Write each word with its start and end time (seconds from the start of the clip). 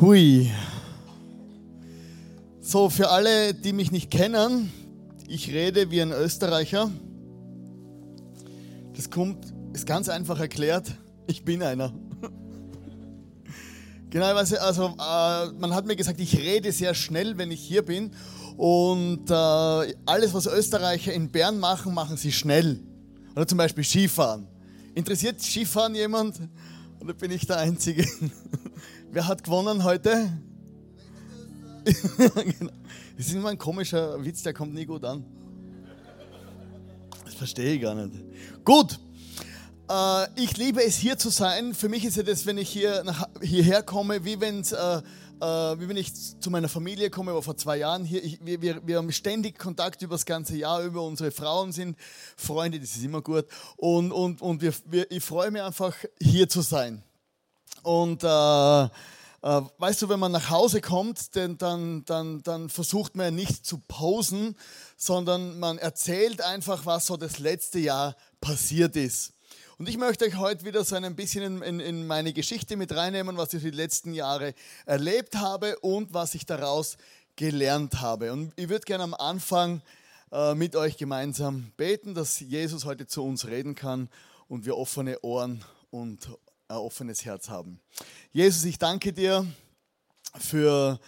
Hui. 0.00 0.50
So, 2.60 2.90
für 2.90 3.10
alle, 3.10 3.54
die 3.54 3.72
mich 3.72 3.92
nicht 3.92 4.10
kennen, 4.10 4.72
ich 5.28 5.52
rede 5.52 5.92
wie 5.92 6.02
ein 6.02 6.10
Österreicher. 6.10 6.90
Das 8.96 9.08
kommt, 9.08 9.54
ist 9.72 9.86
ganz 9.86 10.08
einfach 10.08 10.40
erklärt, 10.40 10.90
ich 11.28 11.44
bin 11.44 11.62
einer. 11.62 11.92
Genau, 14.10 14.26
also 14.26 14.84
äh, 14.86 15.52
man 15.58 15.74
hat 15.74 15.86
mir 15.86 15.96
gesagt, 15.96 16.20
ich 16.20 16.38
rede 16.38 16.70
sehr 16.70 16.94
schnell, 16.94 17.36
wenn 17.36 17.50
ich 17.50 17.60
hier 17.60 17.84
bin. 17.84 18.12
Und 18.56 19.28
äh, 19.28 19.34
alles, 19.34 20.32
was 20.32 20.46
Österreicher 20.46 21.12
in 21.12 21.32
Bern 21.32 21.58
machen, 21.58 21.92
machen 21.92 22.16
sie 22.16 22.30
schnell. 22.30 22.78
Oder 23.34 23.44
zum 23.44 23.58
Beispiel 23.58 23.82
Skifahren. 23.82 24.46
Interessiert 24.94 25.42
Skifahren 25.42 25.96
jemand? 25.96 26.40
Oder 27.04 27.12
bin 27.12 27.30
ich 27.32 27.46
der 27.46 27.58
Einzige? 27.58 28.06
Wer 29.12 29.28
hat 29.28 29.44
gewonnen 29.44 29.84
heute? 29.84 30.32
Genau. 32.16 32.72
Das 33.18 33.26
ist 33.26 33.34
immer 33.34 33.50
ein 33.50 33.58
komischer 33.58 34.24
Witz, 34.24 34.42
der 34.42 34.54
kommt 34.54 34.72
nie 34.72 34.86
gut 34.86 35.04
an. 35.04 35.22
Das 37.26 37.34
verstehe 37.34 37.74
ich 37.74 37.82
gar 37.82 37.94
nicht. 37.94 38.24
Gut, 38.64 38.98
äh, 39.90 40.42
ich 40.42 40.56
liebe 40.56 40.82
es 40.82 40.96
hier 40.96 41.18
zu 41.18 41.28
sein. 41.28 41.74
Für 41.74 41.90
mich 41.90 42.06
ist 42.06 42.26
das, 42.26 42.46
wenn 42.46 42.56
ich 42.56 42.70
hier 42.70 43.04
nach, 43.04 43.28
hierher 43.42 43.82
komme, 43.82 44.24
wie, 44.24 44.40
wenn's, 44.40 44.72
äh, 44.72 45.02
äh, 45.44 45.80
wie 45.80 45.88
wenn 45.88 45.96
ich 45.96 46.12
zu 46.40 46.50
meiner 46.50 46.68
Familie 46.68 47.10
komme, 47.10 47.34
war 47.34 47.42
vor 47.42 47.56
zwei 47.56 47.76
Jahren 47.76 48.04
hier. 48.04 48.24
Ich, 48.24 48.44
wir, 48.44 48.62
wir, 48.62 48.86
wir 48.86 48.96
haben 48.96 49.12
ständig 49.12 49.58
Kontakt 49.58 50.00
über 50.02 50.14
das 50.14 50.24
ganze 50.24 50.56
Jahr, 50.56 50.82
über 50.82 51.02
unsere 51.02 51.30
Frauen 51.30 51.72
sind 51.72 51.98
Freunde, 52.36 52.80
das 52.80 52.96
ist 52.96 53.04
immer 53.04 53.20
gut. 53.20 53.46
Und, 53.76 54.12
und, 54.12 54.40
und 54.40 54.62
wir, 54.62 54.72
wir, 54.86 55.10
ich 55.10 55.22
freue 55.22 55.50
mich 55.50 55.62
einfach, 55.62 55.94
hier 56.20 56.48
zu 56.48 56.62
sein. 56.62 57.02
Und 57.82 58.24
äh, 58.24 58.84
äh, 58.84 58.88
weißt 59.42 60.00
du, 60.00 60.08
wenn 60.08 60.18
man 60.18 60.32
nach 60.32 60.48
Hause 60.48 60.80
kommt, 60.80 61.34
denn 61.34 61.58
dann, 61.58 62.04
dann, 62.06 62.42
dann 62.42 62.70
versucht 62.70 63.14
man 63.14 63.34
nicht 63.34 63.66
zu 63.66 63.76
posen, 63.76 64.56
sondern 64.96 65.58
man 65.58 65.76
erzählt 65.76 66.40
einfach, 66.40 66.86
was 66.86 67.06
so 67.06 67.18
das 67.18 67.38
letzte 67.38 67.78
Jahr 67.80 68.16
passiert 68.40 68.96
ist. 68.96 69.33
Und 69.76 69.88
ich 69.88 69.98
möchte 69.98 70.24
euch 70.24 70.36
heute 70.36 70.64
wieder 70.64 70.84
so 70.84 70.94
ein 70.94 71.16
bisschen 71.16 71.42
in, 71.42 71.62
in, 71.62 71.80
in 71.80 72.06
meine 72.06 72.32
Geschichte 72.32 72.76
mit 72.76 72.94
reinnehmen, 72.94 73.36
was 73.36 73.54
ich 73.54 73.62
die 73.62 73.70
letzten 73.70 74.14
Jahre 74.14 74.54
erlebt 74.86 75.34
habe 75.34 75.76
und 75.80 76.14
was 76.14 76.36
ich 76.36 76.46
daraus 76.46 76.96
gelernt 77.34 78.00
habe. 78.00 78.32
Und 78.32 78.52
ich 78.54 78.68
würde 78.68 78.84
gerne 78.84 79.02
am 79.02 79.14
Anfang 79.14 79.82
äh, 80.30 80.54
mit 80.54 80.76
euch 80.76 80.96
gemeinsam 80.96 81.72
beten, 81.76 82.14
dass 82.14 82.38
Jesus 82.38 82.84
heute 82.84 83.08
zu 83.08 83.24
uns 83.24 83.48
reden 83.48 83.74
kann 83.74 84.08
und 84.46 84.64
wir 84.64 84.76
offene 84.76 85.20
Ohren 85.22 85.64
und 85.90 86.28
ein 86.68 86.76
offenes 86.76 87.24
Herz 87.24 87.48
haben. 87.48 87.80
Jesus, 88.30 88.64
ich 88.64 88.78
danke 88.78 89.12
dir 89.12 89.44
für 90.38 91.00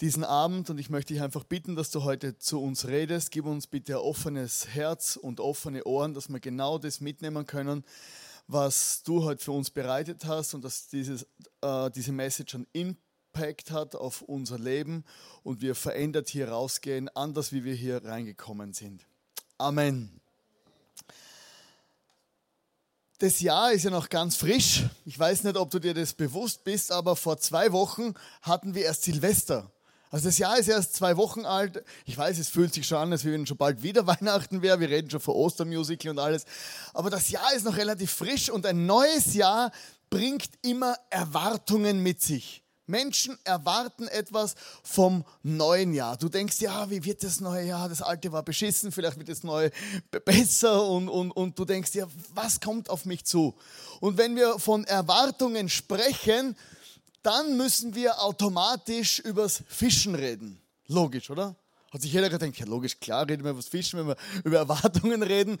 diesen 0.00 0.24
Abend 0.24 0.70
und 0.70 0.78
ich 0.78 0.90
möchte 0.90 1.14
dich 1.14 1.22
einfach 1.22 1.44
bitten, 1.44 1.76
dass 1.76 1.90
du 1.90 2.04
heute 2.04 2.38
zu 2.38 2.62
uns 2.62 2.86
redest. 2.86 3.30
Gib 3.30 3.46
uns 3.46 3.66
bitte 3.66 3.94
ein 3.94 4.02
offenes 4.02 4.68
Herz 4.68 5.16
und 5.16 5.40
offene 5.40 5.84
Ohren, 5.84 6.14
dass 6.14 6.28
wir 6.28 6.40
genau 6.40 6.78
das 6.78 7.00
mitnehmen 7.00 7.46
können, 7.46 7.84
was 8.46 9.02
du 9.02 9.24
heute 9.24 9.44
für 9.44 9.52
uns 9.52 9.70
bereitet 9.70 10.26
hast 10.26 10.54
und 10.54 10.64
dass 10.64 10.88
dieses, 10.88 11.26
äh, 11.62 11.90
diese 11.90 12.12
Message 12.12 12.54
einen 12.54 12.66
Impact 12.72 13.70
hat 13.70 13.94
auf 13.94 14.22
unser 14.22 14.58
Leben 14.58 15.04
und 15.42 15.60
wir 15.60 15.74
verändert 15.74 16.28
hier 16.28 16.50
rausgehen, 16.50 17.08
anders 17.14 17.52
wie 17.52 17.64
wir 17.64 17.74
hier 17.74 18.04
reingekommen 18.04 18.72
sind. 18.72 19.06
Amen 19.58 20.20
das 23.18 23.40
Jahr 23.40 23.72
ist 23.72 23.84
ja 23.84 23.90
noch 23.90 24.08
ganz 24.08 24.36
frisch. 24.36 24.84
Ich 25.04 25.18
weiß 25.18 25.44
nicht, 25.44 25.56
ob 25.56 25.70
du 25.70 25.78
dir 25.78 25.94
das 25.94 26.12
bewusst 26.12 26.64
bist, 26.64 26.92
aber 26.92 27.16
vor 27.16 27.38
zwei 27.38 27.72
Wochen 27.72 28.14
hatten 28.42 28.74
wir 28.74 28.84
erst 28.84 29.04
Silvester. 29.04 29.70
Also 30.10 30.28
das 30.28 30.38
Jahr 30.38 30.58
ist 30.58 30.68
erst 30.68 30.94
zwei 30.94 31.16
Wochen 31.16 31.44
alt. 31.44 31.84
Ich 32.04 32.16
weiß, 32.16 32.38
es 32.38 32.48
fühlt 32.48 32.72
sich 32.72 32.86
schon 32.86 32.98
an, 32.98 33.12
als 33.12 33.24
wenn 33.24 33.46
schon 33.46 33.56
bald 33.56 33.82
wieder 33.82 34.06
Weihnachten 34.06 34.62
wäre. 34.62 34.80
Wir 34.80 34.88
reden 34.88 35.10
schon 35.10 35.20
von 35.20 35.34
Ostermusical 35.34 36.10
und 36.10 36.18
alles. 36.18 36.44
Aber 36.94 37.10
das 37.10 37.30
Jahr 37.30 37.54
ist 37.54 37.64
noch 37.64 37.76
relativ 37.76 38.10
frisch 38.10 38.50
und 38.50 38.66
ein 38.66 38.86
neues 38.86 39.34
Jahr 39.34 39.72
bringt 40.10 40.50
immer 40.62 40.96
Erwartungen 41.10 42.02
mit 42.02 42.22
sich. 42.22 42.62
Menschen 42.86 43.36
erwarten 43.42 44.06
etwas 44.08 44.54
vom 44.84 45.24
neuen 45.42 45.92
Jahr. 45.92 46.16
Du 46.16 46.28
denkst, 46.28 46.60
ja, 46.60 46.88
wie 46.88 47.04
wird 47.04 47.24
das 47.24 47.40
neue 47.40 47.66
Jahr? 47.66 47.88
Das 47.88 48.00
alte 48.00 48.30
war 48.30 48.44
beschissen, 48.44 48.92
vielleicht 48.92 49.18
wird 49.18 49.28
das 49.28 49.42
neue 49.42 49.72
besser 50.24 50.86
und, 50.86 51.08
und, 51.08 51.32
und 51.32 51.58
du 51.58 51.64
denkst, 51.64 51.94
ja, 51.94 52.06
was 52.32 52.60
kommt 52.60 52.88
auf 52.88 53.04
mich 53.04 53.24
zu? 53.24 53.56
Und 53.98 54.18
wenn 54.18 54.36
wir 54.36 54.60
von 54.60 54.84
Erwartungen 54.84 55.68
sprechen, 55.68 56.56
dann 57.26 57.56
müssen 57.56 57.94
wir 57.96 58.22
automatisch 58.22 59.18
übers 59.18 59.64
Fischen 59.66 60.14
reden. 60.14 60.62
Logisch, 60.86 61.28
oder? 61.28 61.56
Hat 61.90 62.00
sich 62.00 62.12
jeder 62.12 62.30
gedacht, 62.30 62.56
ja 62.56 62.66
logisch, 62.66 63.00
klar 63.00 63.28
reden 63.28 63.42
wir 63.42 63.50
über 63.50 63.60
das 63.60 63.68
Fischen, 63.68 63.98
wenn 63.98 64.08
wir 64.08 64.16
über 64.44 64.58
Erwartungen 64.58 65.22
reden. 65.22 65.58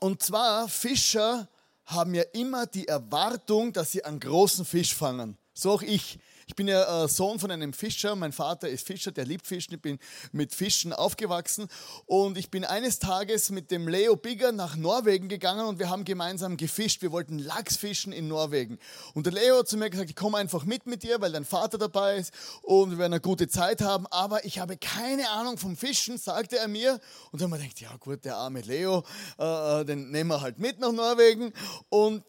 Und 0.00 0.22
zwar, 0.22 0.68
Fischer 0.68 1.48
haben 1.86 2.14
ja 2.14 2.22
immer 2.34 2.66
die 2.66 2.86
Erwartung, 2.86 3.72
dass 3.72 3.92
sie 3.92 4.04
einen 4.04 4.20
großen 4.20 4.64
Fisch 4.64 4.94
fangen. 4.94 5.38
So 5.54 5.72
auch 5.72 5.82
ich. 5.82 6.18
Ich 6.46 6.54
bin 6.54 6.68
ja 6.68 7.04
äh, 7.04 7.08
Sohn 7.08 7.38
von 7.38 7.50
einem 7.50 7.72
Fischer. 7.72 8.16
Mein 8.16 8.32
Vater 8.32 8.68
ist 8.68 8.86
Fischer, 8.86 9.12
der 9.12 9.24
liebt 9.24 9.46
Fischen. 9.46 9.74
Ich 9.74 9.80
bin 9.80 9.98
mit 10.32 10.54
Fischen 10.54 10.92
aufgewachsen. 10.92 11.68
Und 12.06 12.38
ich 12.38 12.50
bin 12.50 12.64
eines 12.64 12.98
Tages 12.98 13.50
mit 13.50 13.70
dem 13.70 13.88
Leo 13.88 14.16
Bigger 14.16 14.52
nach 14.52 14.76
Norwegen 14.76 15.28
gegangen 15.28 15.66
und 15.66 15.78
wir 15.78 15.90
haben 15.90 16.04
gemeinsam 16.04 16.56
gefischt. 16.56 17.02
Wir 17.02 17.12
wollten 17.12 17.38
Lachs 17.38 17.76
fischen 17.76 18.12
in 18.12 18.28
Norwegen. 18.28 18.78
Und 19.14 19.26
der 19.26 19.32
Leo 19.32 19.58
hat 19.58 19.68
zu 19.68 19.76
mir 19.76 19.90
gesagt, 19.90 20.10
ich 20.10 20.16
komme 20.16 20.38
einfach 20.38 20.64
mit 20.64 20.86
mit 20.86 21.02
dir, 21.02 21.20
weil 21.20 21.32
dein 21.32 21.44
Vater 21.44 21.78
dabei 21.78 22.16
ist 22.16 22.32
und 22.62 22.90
wir 22.90 22.98
werden 22.98 23.12
eine 23.12 23.20
gute 23.20 23.48
Zeit 23.48 23.80
haben. 23.80 24.06
Aber 24.08 24.44
ich 24.44 24.58
habe 24.58 24.76
keine 24.76 25.28
Ahnung 25.30 25.58
vom 25.58 25.76
Fischen, 25.76 26.18
sagte 26.18 26.58
er 26.58 26.68
mir. 26.68 27.00
Und 27.30 27.40
dann 27.40 27.50
haben 27.50 27.58
wir 27.58 27.58
gedacht, 27.58 27.80
ja 27.80 27.96
gut, 27.98 28.24
der 28.24 28.36
arme 28.36 28.60
Leo, 28.60 29.04
äh, 29.38 29.80
äh 29.80 29.84
den 29.84 30.10
nehmen 30.10 30.30
wir 30.30 30.40
halt 30.40 30.58
mit 30.58 30.78
nach 30.80 30.92
Norwegen. 30.92 31.52
Und 31.88 32.24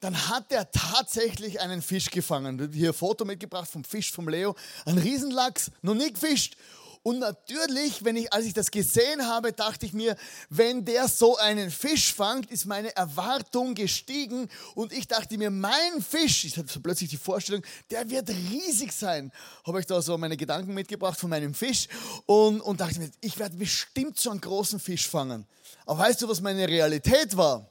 dann 0.00 0.28
hat 0.28 0.50
er 0.50 0.70
tatsächlich 0.70 1.60
einen 1.60 1.82
Fisch 1.82 2.10
gefangen. 2.10 2.70
Hier 2.72 2.90
ein 2.90 2.94
Foto 2.94 3.24
mitgebracht 3.24 3.70
vom 3.70 3.84
Fisch 3.84 4.10
vom 4.10 4.28
Leo. 4.28 4.56
Ein 4.86 4.98
Riesenlachs, 4.98 5.70
noch 5.82 5.94
nie 5.94 6.12
gefischt. 6.12 6.56
Und 7.02 7.18
natürlich, 7.18 8.04
wenn 8.04 8.16
ich, 8.16 8.30
als 8.32 8.44
ich 8.44 8.52
das 8.52 8.70
gesehen 8.70 9.26
habe, 9.26 9.52
dachte 9.52 9.86
ich 9.86 9.94
mir, 9.94 10.16
wenn 10.50 10.84
der 10.84 11.08
so 11.08 11.38
einen 11.38 11.70
Fisch 11.70 12.12
fangt, 12.12 12.50
ist 12.50 12.66
meine 12.66 12.94
Erwartung 12.94 13.74
gestiegen. 13.74 14.48
Und 14.74 14.92
ich 14.92 15.08
dachte 15.08 15.38
mir, 15.38 15.50
mein 15.50 16.02
Fisch, 16.06 16.44
ich 16.44 16.58
hatte 16.58 16.70
so 16.70 16.80
plötzlich 16.80 17.08
die 17.08 17.16
Vorstellung, 17.16 17.62
der 17.90 18.08
wird 18.10 18.28
riesig 18.28 18.92
sein. 18.92 19.32
Habe 19.64 19.80
ich 19.80 19.86
da 19.86 20.02
so 20.02 20.18
meine 20.18 20.36
Gedanken 20.36 20.74
mitgebracht 20.74 21.18
von 21.18 21.30
meinem 21.30 21.54
Fisch 21.54 21.88
und, 22.26 22.60
und 22.60 22.80
dachte 22.80 22.98
mir, 22.98 23.10
ich 23.22 23.38
werde 23.38 23.56
bestimmt 23.56 24.18
so 24.18 24.30
einen 24.30 24.42
großen 24.42 24.78
Fisch 24.78 25.08
fangen. 25.08 25.46
Aber 25.86 26.00
weißt 26.00 26.20
du, 26.20 26.28
was 26.28 26.42
meine 26.42 26.68
Realität 26.68 27.34
war? 27.34 27.66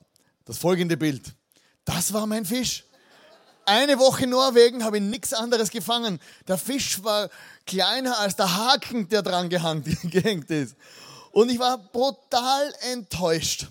Das 0.46 0.58
folgende 0.58 0.98
Bild. 0.98 1.36
Das 1.96 2.14
war 2.14 2.28
mein 2.28 2.46
Fisch. 2.46 2.84
Eine 3.66 3.98
Woche 3.98 4.26
in 4.26 4.30
Norwegen 4.30 4.84
habe 4.84 4.98
ich 4.98 5.04
nichts 5.04 5.34
anderes 5.34 5.72
gefangen. 5.72 6.20
Der 6.48 6.60
Fisch 6.60 7.04
war 7.04 7.30
kleiner 7.66 8.20
als 8.20 8.36
der 8.36 8.56
Haken, 8.56 9.10
der 9.10 9.24
dran 9.24 9.50
gehängt 9.50 10.52
ist. 10.52 10.76
Und 11.32 11.50
ich 11.50 11.58
war 11.58 11.80
brutal 11.80 12.74
enttäuscht. 12.92 13.68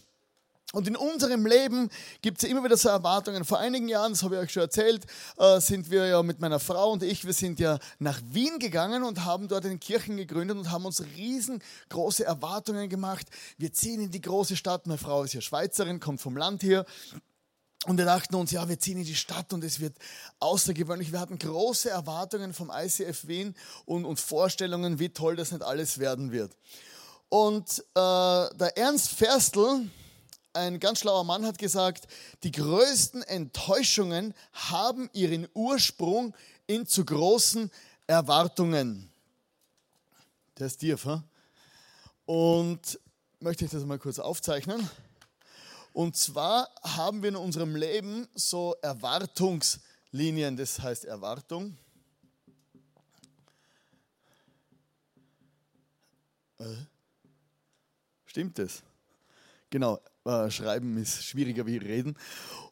Und 0.73 0.89
in 0.89 0.97
unserem 0.97 1.47
Leben 1.47 1.91
gibt 2.21 2.43
es 2.43 2.49
immer 2.49 2.63
wieder 2.65 2.77
so 2.77 2.89
Erwartungen. 2.89 3.45
Vor 3.45 3.59
einigen 3.59 3.89
Jahren, 3.89 4.13
das 4.13 4.25
habe 4.25 4.35
ich 4.35 4.41
euch 4.43 4.53
schon 4.53 4.63
erzählt, 4.63 5.07
äh, 5.39 5.61
sind 5.61 5.89
wir 5.89 6.07
ja 6.09 6.23
mit 6.23 6.41
meiner 6.41 6.59
Frau 6.59 6.91
und 6.91 7.05
ich, 7.05 7.25
wir 7.25 7.33
sind 7.33 7.61
ja 7.61 7.79
nach 8.01 8.21
Wien 8.33 8.59
gegangen 8.59 9.05
und 9.05 9.25
haben 9.25 9.47
dort 9.47 9.65
eine 9.65 9.79
Kirchen 9.79 10.17
gegründet 10.17 10.59
und 10.59 10.71
haben 10.73 10.85
uns 10.85 11.03
riesengroße 11.17 12.25
Erwartungen 12.25 12.89
gemacht. 12.89 13.29
Wir 13.59 13.73
ziehen 13.73 14.03
in 14.03 14.11
die 14.11 14.21
große 14.21 14.57
Stadt. 14.57 14.87
Meine 14.89 14.99
Frau 14.99 15.23
ist 15.23 15.35
ja 15.35 15.41
Schweizerin, 15.41 16.01
kommt 16.01 16.21
vom 16.21 16.37
Land 16.37 16.63
hier. 16.63 16.85
Und 17.87 17.97
wir 17.97 18.05
dachten 18.05 18.35
uns, 18.35 18.51
ja, 18.51 18.69
wir 18.69 18.79
ziehen 18.79 18.99
in 18.99 19.05
die 19.05 19.15
Stadt 19.15 19.53
und 19.53 19.63
es 19.63 19.79
wird 19.79 19.97
außergewöhnlich. 20.41 21.13
Wir 21.13 21.21
hatten 21.21 21.39
große 21.39 21.89
Erwartungen 21.89 22.53
vom 22.53 22.73
ICF 22.75 23.29
Wien 23.29 23.55
und, 23.85 24.05
und 24.05 24.19
Vorstellungen, 24.19 24.99
wie 24.99 25.11
toll 25.11 25.37
das 25.37 25.53
nicht 25.53 25.63
alles 25.63 25.99
werden 25.99 26.33
wird. 26.33 26.57
Und 27.29 27.79
äh, 27.95 27.95
der 27.95 28.73
Ernst 28.77 29.11
Ferstl, 29.11 29.89
ein 30.55 30.81
ganz 30.81 31.01
schlauer 31.01 31.23
Mann, 31.23 31.47
hat 31.47 31.59
gesagt, 31.59 32.09
die 32.43 32.51
größten 32.51 33.23
Enttäuschungen 33.23 34.35
haben 34.53 35.09
ihren 35.13 35.47
Ursprung 35.55 36.35
in 36.67 36.85
zu 36.85 37.05
großen 37.05 37.71
Erwartungen. 38.09 39.09
Der 40.59 40.67
ist 40.67 40.79
tief, 40.79 41.05
hm? 41.05 41.23
Und 42.27 42.99
möchte 43.39 43.65
ich 43.65 43.71
das 43.71 43.85
mal 43.85 43.99
kurz 43.99 44.19
aufzeichnen. 44.19 44.91
Und 45.99 46.17
zwar 46.17 46.71
haben 46.85 47.25
wir 47.25 47.31
in 47.31 47.35
unserem 47.35 47.75
Leben 47.75 48.29
so 48.33 48.77
Erwartungslinien, 48.83 50.57
das 50.57 50.79
heißt 50.79 51.05
Erwartung. 51.05 51.77
Äh, 56.61 56.67
stimmt 58.27 58.61
das? 58.61 58.85
Genau, 59.71 60.01
äh, 60.25 60.49
schreiben 60.53 60.97
ist 60.99 61.25
schwieriger 61.25 61.67
wie 61.67 61.79
reden. 61.79 62.17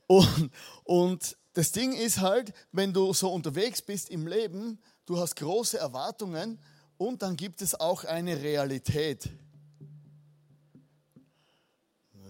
Und, 0.06 0.52
und 0.84 1.36
das 1.54 1.72
Ding 1.72 1.94
ist 1.94 2.20
halt, 2.20 2.52
wenn 2.70 2.92
du 2.92 3.12
so 3.12 3.32
unterwegs 3.32 3.82
bist 3.82 4.08
im 4.08 4.28
Leben, 4.28 4.80
du 5.04 5.18
hast 5.18 5.34
große 5.34 5.78
Erwartungen 5.78 6.60
und 6.96 7.22
dann 7.22 7.34
gibt 7.34 7.60
es 7.60 7.74
auch 7.74 8.04
eine 8.04 8.40
Realität. 8.40 9.28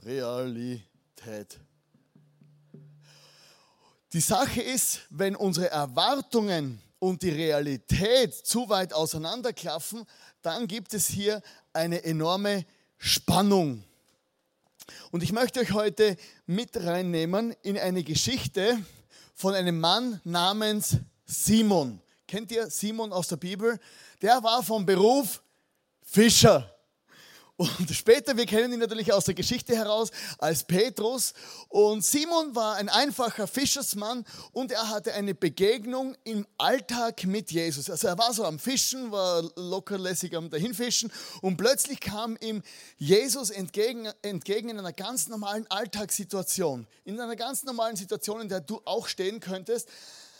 Realität. 0.06 1.58
Die 4.12 4.20
Sache 4.20 4.62
ist, 4.62 5.00
wenn 5.10 5.34
unsere 5.34 5.68
Erwartungen 5.68 6.80
und 7.00 7.22
die 7.22 7.30
Realität 7.30 8.32
zu 8.32 8.68
weit 8.68 8.92
auseinanderklaffen, 8.92 10.04
dann 10.42 10.68
gibt 10.68 10.94
es 10.94 11.08
hier 11.08 11.42
eine 11.72 12.04
enorme 12.04 12.64
Spannung. 12.98 13.82
Und 15.10 15.24
ich 15.24 15.32
möchte 15.32 15.58
euch 15.58 15.72
heute 15.72 16.16
mit 16.46 16.76
reinnehmen 16.76 17.56
in 17.62 17.76
eine 17.76 18.04
Geschichte 18.04 18.78
von 19.34 19.54
einem 19.54 19.80
Mann 19.80 20.20
namens 20.22 20.98
Simon. 21.24 22.00
Kennt 22.28 22.52
ihr 22.52 22.70
Simon 22.70 23.12
aus 23.12 23.26
der 23.26 23.36
Bibel? 23.36 23.80
Der 24.22 24.40
war 24.44 24.62
vom 24.62 24.86
Beruf 24.86 25.42
Fischer. 26.04 26.75
Und 27.58 27.90
später, 27.90 28.36
wir 28.36 28.44
kennen 28.44 28.74
ihn 28.74 28.80
natürlich 28.80 29.14
aus 29.14 29.24
der 29.24 29.34
Geschichte 29.34 29.74
heraus 29.74 30.10
als 30.38 30.64
Petrus. 30.64 31.32
Und 31.68 32.04
Simon 32.04 32.54
war 32.54 32.76
ein 32.76 32.90
einfacher 32.90 33.46
Fischersmann 33.46 34.26
und 34.52 34.72
er 34.72 34.90
hatte 34.90 35.14
eine 35.14 35.34
Begegnung 35.34 36.14
im 36.24 36.46
Alltag 36.58 37.24
mit 37.24 37.50
Jesus. 37.50 37.88
Also 37.88 38.08
er 38.08 38.18
war 38.18 38.34
so 38.34 38.44
am 38.44 38.58
Fischen, 38.58 39.10
war 39.10 39.42
lockerlässig 39.56 40.36
am 40.36 40.50
Dahinfischen 40.50 41.10
und 41.40 41.56
plötzlich 41.56 42.00
kam 42.00 42.36
ihm 42.42 42.62
Jesus 42.98 43.48
entgegen, 43.48 44.12
entgegen 44.20 44.68
in 44.68 44.78
einer 44.78 44.92
ganz 44.92 45.28
normalen 45.28 45.66
Alltagssituation. 45.70 46.86
In 47.06 47.18
einer 47.18 47.36
ganz 47.36 47.64
normalen 47.64 47.96
Situation, 47.96 48.42
in 48.42 48.50
der 48.50 48.60
du 48.60 48.82
auch 48.84 49.08
stehen 49.08 49.40
könntest, 49.40 49.88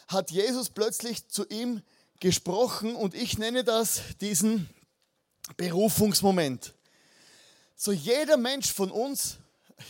hat 0.08 0.30
Jesus 0.30 0.68
plötzlich 0.68 1.26
zu 1.28 1.46
ihm 1.46 1.80
gesprochen 2.20 2.94
und 2.94 3.14
ich 3.14 3.38
nenne 3.38 3.64
das 3.64 4.02
diesen 4.20 4.68
Berufungsmoment. 5.56 6.75
So 7.78 7.92
jeder 7.92 8.38
Mensch 8.38 8.72
von 8.72 8.90
uns, 8.90 9.36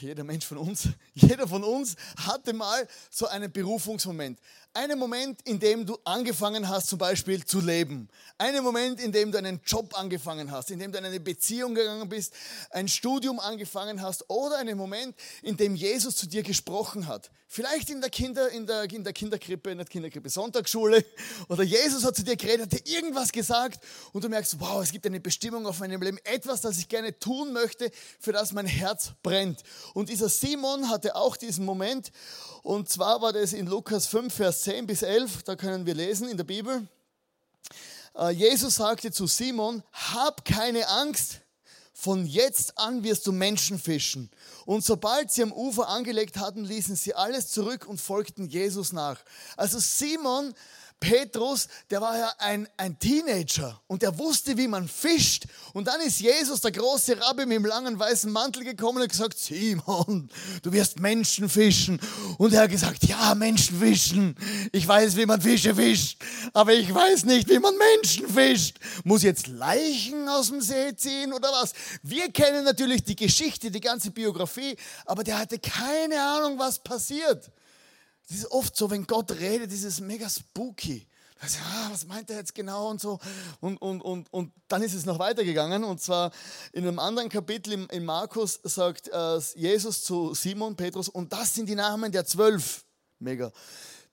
jeder 0.00 0.24
Mensch 0.24 0.44
von 0.44 0.58
uns, 0.58 0.88
jeder 1.14 1.46
von 1.46 1.62
uns 1.62 1.94
hatte 2.16 2.52
mal 2.52 2.86
so 3.10 3.28
einen 3.28 3.50
Berufungsmoment. 3.50 4.40
Einen 4.76 4.99
Moment, 4.99 5.40
in 5.44 5.58
dem 5.58 5.87
du 5.87 5.96
angefangen 6.05 6.69
hast, 6.69 6.88
zum 6.88 6.99
Beispiel 6.99 7.43
zu 7.46 7.61
leben. 7.61 8.11
Einen 8.37 8.62
Moment, 8.62 9.00
in 9.00 9.11
dem 9.11 9.32
du 9.32 9.38
einen 9.38 9.58
Job 9.64 9.99
angefangen 9.99 10.50
hast, 10.50 10.70
in 10.70 10.78
dem 10.78 10.93
du 10.93 10.99
in 10.99 11.06
eine 11.06 11.19
Beziehung 11.19 11.75
gegangen 11.75 12.06
bist, 12.11 12.34
ein 12.69 12.87
Studium 12.87 13.40
angefangen 13.40 14.02
hast 14.02 14.28
oder 14.28 14.58
einen 14.58 14.76
Moment, 14.76 15.17
in 15.40 15.56
dem 15.56 15.76
Jesus 15.76 16.17
zu 16.17 16.26
dir 16.26 16.43
gesprochen 16.43 17.06
hat. 17.06 17.31
Vielleicht 17.49 17.88
in 17.88 18.02
der, 18.02 18.11
Kinder, 18.11 18.50
in 18.50 18.67
der, 18.67 18.82
in 18.90 19.02
der 19.02 19.14
Kinderkrippe, 19.14 19.75
nicht 19.75 19.88
Kinderkrippe, 19.88 20.28
Sonntagsschule 20.28 21.02
oder 21.49 21.62
Jesus 21.62 22.05
hat 22.05 22.17
zu 22.17 22.25
dir 22.25 22.37
geredet, 22.37 22.72
hat 22.72 22.72
dir 22.72 22.96
irgendwas 22.96 23.32
gesagt 23.32 23.82
und 24.12 24.25
du 24.25 24.29
merkst, 24.29 24.61
wow, 24.61 24.82
es 24.82 24.93
gibt 24.93 25.06
eine 25.06 25.20
Bestimmung 25.20 25.64
auf 25.67 25.79
meinem 25.79 26.02
Leben, 26.02 26.19
etwas, 26.25 26.61
das 26.61 26.76
ich 26.76 26.88
gerne 26.88 27.19
tun 27.19 27.55
möchte, 27.55 27.90
für 28.20 28.32
das 28.32 28.52
mein 28.52 28.67
Herz 28.67 29.12
brennt. 29.22 29.62
Und 29.94 30.11
dieser 30.11 30.29
Simon 30.29 30.90
hatte 30.90 31.14
auch 31.14 31.37
diesen 31.37 31.64
Moment 31.64 32.11
und 32.66 32.88
zwar 32.88 33.22
war 33.22 33.32
das 33.32 33.52
in 33.52 33.68
Lukas 33.68 34.08
5, 34.08 34.34
Vers 34.34 34.62
10 34.62 34.88
bis 34.88 35.02
11, 35.02 35.44
da 35.44 35.54
können 35.54 35.86
wir 35.86 35.94
lesen 35.94 36.28
in 36.28 36.36
der 36.36 36.42
Bibel. 36.42 36.88
Äh, 38.16 38.30
Jesus 38.30 38.74
sagte 38.74 39.12
zu 39.12 39.28
Simon, 39.28 39.84
hab 39.92 40.44
keine 40.44 40.88
Angst, 40.88 41.42
von 41.92 42.26
jetzt 42.26 42.76
an 42.76 43.04
wirst 43.04 43.24
du 43.28 43.30
Menschen 43.30 43.78
fischen. 43.78 44.32
Und 44.64 44.84
sobald 44.84 45.30
sie 45.30 45.44
am 45.44 45.52
Ufer 45.52 45.88
angelegt 45.88 46.38
hatten, 46.38 46.64
ließen 46.64 46.96
sie 46.96 47.14
alles 47.14 47.52
zurück 47.52 47.86
und 47.86 48.00
folgten 48.00 48.48
Jesus 48.48 48.92
nach. 48.92 49.20
Also 49.56 49.78
Simon 49.78 50.52
Petrus, 50.98 51.69
der 51.90 52.00
war 52.00 52.16
ja 52.16 52.32
ein, 52.38 52.66
ein 52.78 52.98
Teenager 52.98 53.81
und 53.87 54.02
der 54.02 54.19
wusste, 54.19 54.56
wie 54.56 54.66
man 54.66 54.88
fischt. 54.88 55.44
Und 55.75 55.88
dann 55.88 56.00
ist 56.00 56.20
Jesus, 56.20 56.62
der 56.62 56.72
große 56.72 57.20
Rabbi 57.20 57.44
mit 57.44 57.58
dem 57.58 57.66
langen 57.66 57.98
weißen 57.98 58.32
Mantel 58.32 58.64
gekommen 58.64 59.02
und 59.02 59.08
gesagt, 59.08 59.38
Simon, 59.38 60.31
du 60.62 60.72
wirst 60.72 60.98
Menschen 60.98 61.50
fischen. 61.50 62.00
Und 62.38 62.54
er 62.54 62.62
hat 62.62 62.70
gesagt, 62.70 63.04
ja, 63.04 63.34
Menschen 63.34 63.78
fischen. 63.78 64.37
Ich 64.72 64.88
weiß, 64.88 65.16
wie 65.16 65.26
man 65.26 65.40
Fische 65.40 65.75
fischt, 65.75 66.19
aber 66.54 66.72
ich 66.72 66.93
weiß 66.93 67.26
nicht, 67.26 67.48
wie 67.50 67.58
man 67.58 67.75
Menschen 67.76 68.26
fischt. 68.28 68.78
Muss 69.04 69.22
jetzt 69.22 69.48
Leichen 69.48 70.28
aus 70.28 70.48
dem 70.48 70.62
See 70.62 70.96
ziehen 70.96 71.34
oder 71.34 71.52
was? 71.52 71.75
Wir 72.02 72.32
kennen 72.32 72.64
natürlich 72.64 73.04
die 73.04 73.16
Geschichte, 73.16 73.70
die 73.70 73.81
ganze 73.81 74.10
Biografie, 74.10 74.76
aber 75.04 75.22
der 75.25 75.38
hatte 75.38 75.58
keine 75.58 76.20
Ahnung, 76.22 76.58
was 76.58 76.78
passiert. 76.78 77.50
Das 78.28 78.38
ist 78.38 78.50
oft 78.50 78.76
so, 78.76 78.90
wenn 78.90 79.06
Gott 79.06 79.31
redet, 79.32 79.73
ist 79.73 79.84
es 79.84 80.00
mega 80.00 80.28
spooky. 80.28 81.06
Also, 81.38 81.58
ah, 81.62 81.88
was 81.90 82.06
meint 82.06 82.31
er 82.31 82.38
jetzt 82.38 82.55
genau 82.55 82.88
und 82.88 83.00
so. 83.00 83.19
Und, 83.61 83.76
und, 83.76 84.00
und, 84.00 84.32
und 84.32 84.52
dann 84.69 84.82
ist 84.82 84.94
es 84.94 85.05
noch 85.05 85.19
weitergegangen. 85.19 85.84
Und 85.84 86.00
zwar 86.00 86.32
in 86.73 86.87
einem 86.87 86.99
anderen 86.99 87.28
Kapitel 87.28 87.75
in, 87.75 87.87
in 87.87 88.05
Markus 88.05 88.58
sagt 88.62 89.08
äh, 89.08 89.38
Jesus 89.55 90.02
zu 90.02 90.34
Simon, 90.34 90.76
Petrus, 90.76 91.08
und 91.08 91.32
das 91.32 91.55
sind 91.55 91.69
die 91.69 91.75
Namen 91.75 92.11
der 92.11 92.25
zwölf. 92.25 92.84
Mega. 93.19 93.52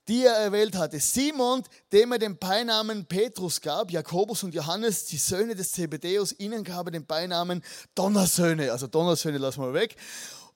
Die 0.10 0.25
er 0.25 0.33
erwählt 0.33 0.75
hatte. 0.75 1.00
Simon, 1.00 1.63
dem 1.94 2.12
er 2.12 2.19
den 2.19 2.38
Beinamen 2.38 3.06
Petrus 3.06 3.62
gab, 3.62 3.89
Jakobus 3.89 4.44
und 4.44 4.54
Johannes, 4.54 5.06
die 5.06 5.18
Söhne 5.18 5.56
des 5.56 5.71
Zebedeus, 5.71 6.36
ihnen 6.38 6.66
gab 6.66 6.88
er 6.88 6.92
den 6.92 7.06
Beinamen 7.06 7.63
Donnersöhne. 7.95 8.74
Also 8.74 8.88
Donnersöhne 8.88 9.38
lassen 9.38 9.62
wir 9.62 9.74
weg 9.74 9.95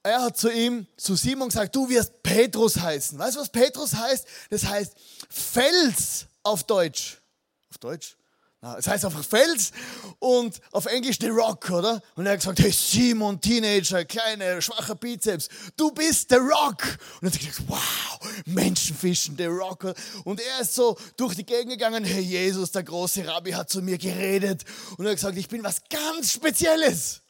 er 0.03 0.21
hat 0.21 0.37
zu 0.37 0.51
ihm, 0.51 0.87
zu 0.97 1.15
Simon 1.15 1.49
gesagt, 1.49 1.75
du 1.75 1.89
wirst 1.89 2.23
Petrus 2.23 2.79
heißen. 2.79 3.17
Weißt 3.17 3.35
du, 3.35 3.41
was 3.41 3.49
Petrus 3.49 3.93
heißt? 3.93 4.25
Das 4.49 4.65
heißt 4.65 4.93
Fels 5.29 6.25
auf 6.43 6.63
Deutsch. 6.63 7.21
Auf 7.69 7.77
Deutsch? 7.77 8.17
Das 8.59 8.87
heißt 8.87 9.05
einfach 9.05 9.23
Fels 9.23 9.71
und 10.17 10.59
auf 10.71 10.87
Englisch 10.87 11.17
The 11.21 11.27
Rock, 11.27 11.69
oder? 11.69 12.01
Und 12.15 12.25
er 12.25 12.33
hat 12.33 12.39
gesagt, 12.39 12.59
hey 12.59 12.71
Simon, 12.71 13.39
Teenager, 13.39 14.03
kleiner, 14.03 14.59
schwacher 14.61 14.95
Bizeps, 14.95 15.47
du 15.77 15.91
bist 15.91 16.29
The 16.29 16.37
Rock. 16.37 16.97
Und 17.21 17.27
er 17.27 17.31
hat 17.31 17.39
gesagt, 17.39 17.61
wow, 17.67 18.19
Menschenfischen, 18.45 19.37
The 19.37 19.45
Rock. 19.45 19.93
Und 20.23 20.41
er 20.41 20.61
ist 20.61 20.73
so 20.73 20.97
durch 21.17 21.35
die 21.35 21.45
Gegend 21.45 21.69
gegangen, 21.69 22.03
hey 22.03 22.21
Jesus, 22.21 22.71
der 22.71 22.83
große 22.83 23.27
Rabbi 23.27 23.51
hat 23.51 23.69
zu 23.69 23.83
mir 23.83 23.99
geredet. 23.99 24.65
Und 24.97 25.05
er 25.05 25.11
hat 25.11 25.17
gesagt, 25.17 25.37
ich 25.37 25.47
bin 25.47 25.63
was 25.63 25.83
ganz 25.89 26.33
Spezielles. 26.33 27.21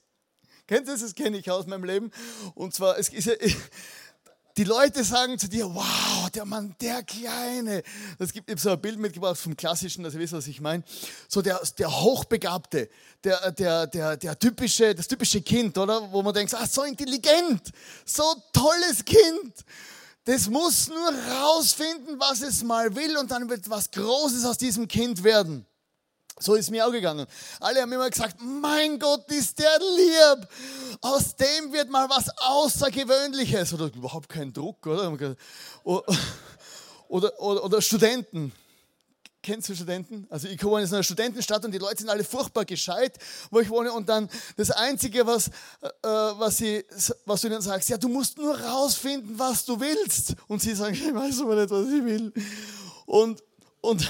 Kennt 0.67 0.87
ihr 0.87 0.93
das? 0.93 1.01
Das 1.01 1.15
kenne 1.15 1.37
ich 1.37 1.49
aus 1.49 1.65
meinem 1.65 1.85
Leben. 1.85 2.11
Und 2.53 2.73
zwar, 2.73 2.99
es 2.99 3.09
ist 3.09 3.25
ja, 3.25 3.33
die 4.57 4.65
Leute 4.65 5.03
sagen 5.03 5.39
zu 5.39 5.47
dir, 5.47 5.65
wow, 5.73 6.29
der 6.31 6.43
Mann, 6.43 6.75
der 6.81 7.03
Kleine. 7.03 7.83
Es 8.19 8.33
gibt 8.33 8.59
so 8.59 8.71
ein 8.71 8.81
Bild 8.81 8.99
mitgebracht 8.99 9.37
vom 9.37 9.56
Klassischen, 9.56 10.03
dass 10.03 10.13
ihr 10.13 10.19
wisst, 10.19 10.33
was 10.33 10.47
ich 10.47 10.59
meine. 10.59 10.83
So 11.30 11.42
der, 11.42 11.61
der 11.77 12.01
Hochbegabte, 12.01 12.89
der, 13.23 13.51
der, 13.51 13.87
der, 13.87 14.18
der 14.18 14.37
typische, 14.37 14.94
das 14.94 15.07
typische 15.07 15.42
Kind, 15.42 15.77
oder? 15.77 16.11
Wo 16.11 16.21
man 16.21 16.33
denkt, 16.33 16.53
ah, 16.53 16.68
so 16.68 16.83
intelligent, 16.83 17.71
so 18.06 18.23
tolles 18.51 19.06
Kind. 19.06 19.53
Das 20.25 20.49
muss 20.49 20.89
nur 20.89 21.13
rausfinden, 21.39 22.19
was 22.19 22.42
es 22.42 22.61
mal 22.61 22.94
will 22.94 23.15
und 23.15 23.31
dann 23.31 23.49
wird 23.49 23.69
was 23.69 23.89
Großes 23.92 24.44
aus 24.44 24.57
diesem 24.57 24.87
Kind 24.89 25.23
werden. 25.23 25.65
So 26.39 26.53
ist 26.56 26.69
mir 26.69 26.85
auch 26.85 26.91
gegangen. 26.91 27.25
Alle 27.59 27.81
haben 27.81 27.91
immer 27.91 28.09
gesagt, 28.09 28.37
mein 28.41 28.99
Gott, 28.99 29.31
ist 29.31 29.57
der 29.57 29.79
lieb. 29.79 30.47
Aus 31.01 31.35
dem 31.35 31.73
wird 31.73 31.89
mal 31.89 32.07
was 32.09 32.29
Außergewöhnliches. 32.37 33.73
Oder 33.73 33.85
überhaupt 33.85 34.29
kein 34.29 34.53
Druck, 34.53 34.85
oder? 34.85 35.11
Oder, 37.09 37.39
oder, 37.39 37.63
oder 37.63 37.81
Studenten. 37.81 38.51
Kennst 39.41 39.69
du 39.69 39.75
Studenten? 39.75 40.27
Also 40.29 40.49
ich 40.49 40.61
wohne 40.61 40.83
in 40.83 40.89
einer 40.89 41.03
Studentenstadt 41.03 41.63
und 41.63 41.71
die 41.71 41.77
Leute 41.77 41.99
sind 41.99 42.09
alle 42.09 42.25
furchtbar 42.25 42.65
gescheit, 42.65 43.17
wo 43.49 43.61
ich 43.61 43.69
wohne. 43.69 43.94
Und 43.94 44.09
dann 44.09 44.29
das 44.57 44.71
Einzige, 44.71 45.25
was, 45.25 45.47
äh, 45.47 45.51
was, 46.03 46.57
sie, 46.57 46.83
was 47.23 47.39
du 47.39 47.47
ihnen 47.47 47.61
sagst, 47.61 47.87
ja, 47.87 47.97
du 47.97 48.09
musst 48.09 48.37
nur 48.37 48.59
rausfinden, 48.59 49.39
was 49.39 49.63
du 49.63 49.79
willst. 49.79 50.35
Und 50.49 50.61
sie 50.61 50.75
sagen, 50.75 50.95
ich 51.01 51.15
weiß 51.15 51.39
aber 51.39 51.56
nicht, 51.56 51.69
was 51.69 51.87
ich 51.87 52.03
will. 52.03 52.33
Und, 53.06 53.41
und 53.79 54.06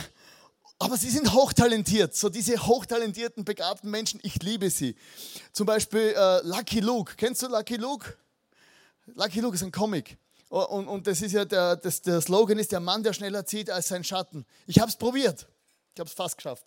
aber 0.79 0.98
sie 0.98 1.10
sind 1.10 1.34
hochtalentiert, 1.34 2.15
so 2.15 2.29
diese 2.29 2.65
hochtalentierten, 2.67 3.43
begabten 3.43 3.89
Menschen, 3.89 4.19
ich 4.24 4.41
liebe 4.43 4.69
sie. 4.69 4.96
Zum 5.51 5.65
Beispiel 5.65 6.13
äh, 6.15 6.41
Lucky 6.43 6.81
Luke. 6.81 7.15
Kennst 7.17 7.41
du 7.41 7.48
Lucky 7.48 7.77
Luke? 7.77 8.15
Lucky 9.15 9.39
Luke 9.39 9.55
ist 9.55 9.63
ein 9.63 9.72
Comic. 9.72 10.17
Und, 10.50 10.88
und 10.88 11.07
das 11.07 11.22
ist 11.22 11.34
ja 11.34 11.46
der, 11.46 11.75
das, 11.75 12.01
der 12.01 12.22
Slogan 12.22 12.60
ist 12.60 12.72
der 12.72 12.79
Mann, 12.79 13.03
der 13.03 13.13
schneller 13.13 13.46
zieht 13.46 13.69
als 13.69 13.88
sein 13.88 14.03
Schatten. 14.03 14.46
Ich 14.65 14.79
habe 14.79 14.89
es 14.89 14.96
probiert. 14.96 15.48
Ich 15.93 16.00
habe 16.00 16.07
es 16.07 16.13
fast 16.13 16.38
geschafft. 16.38 16.65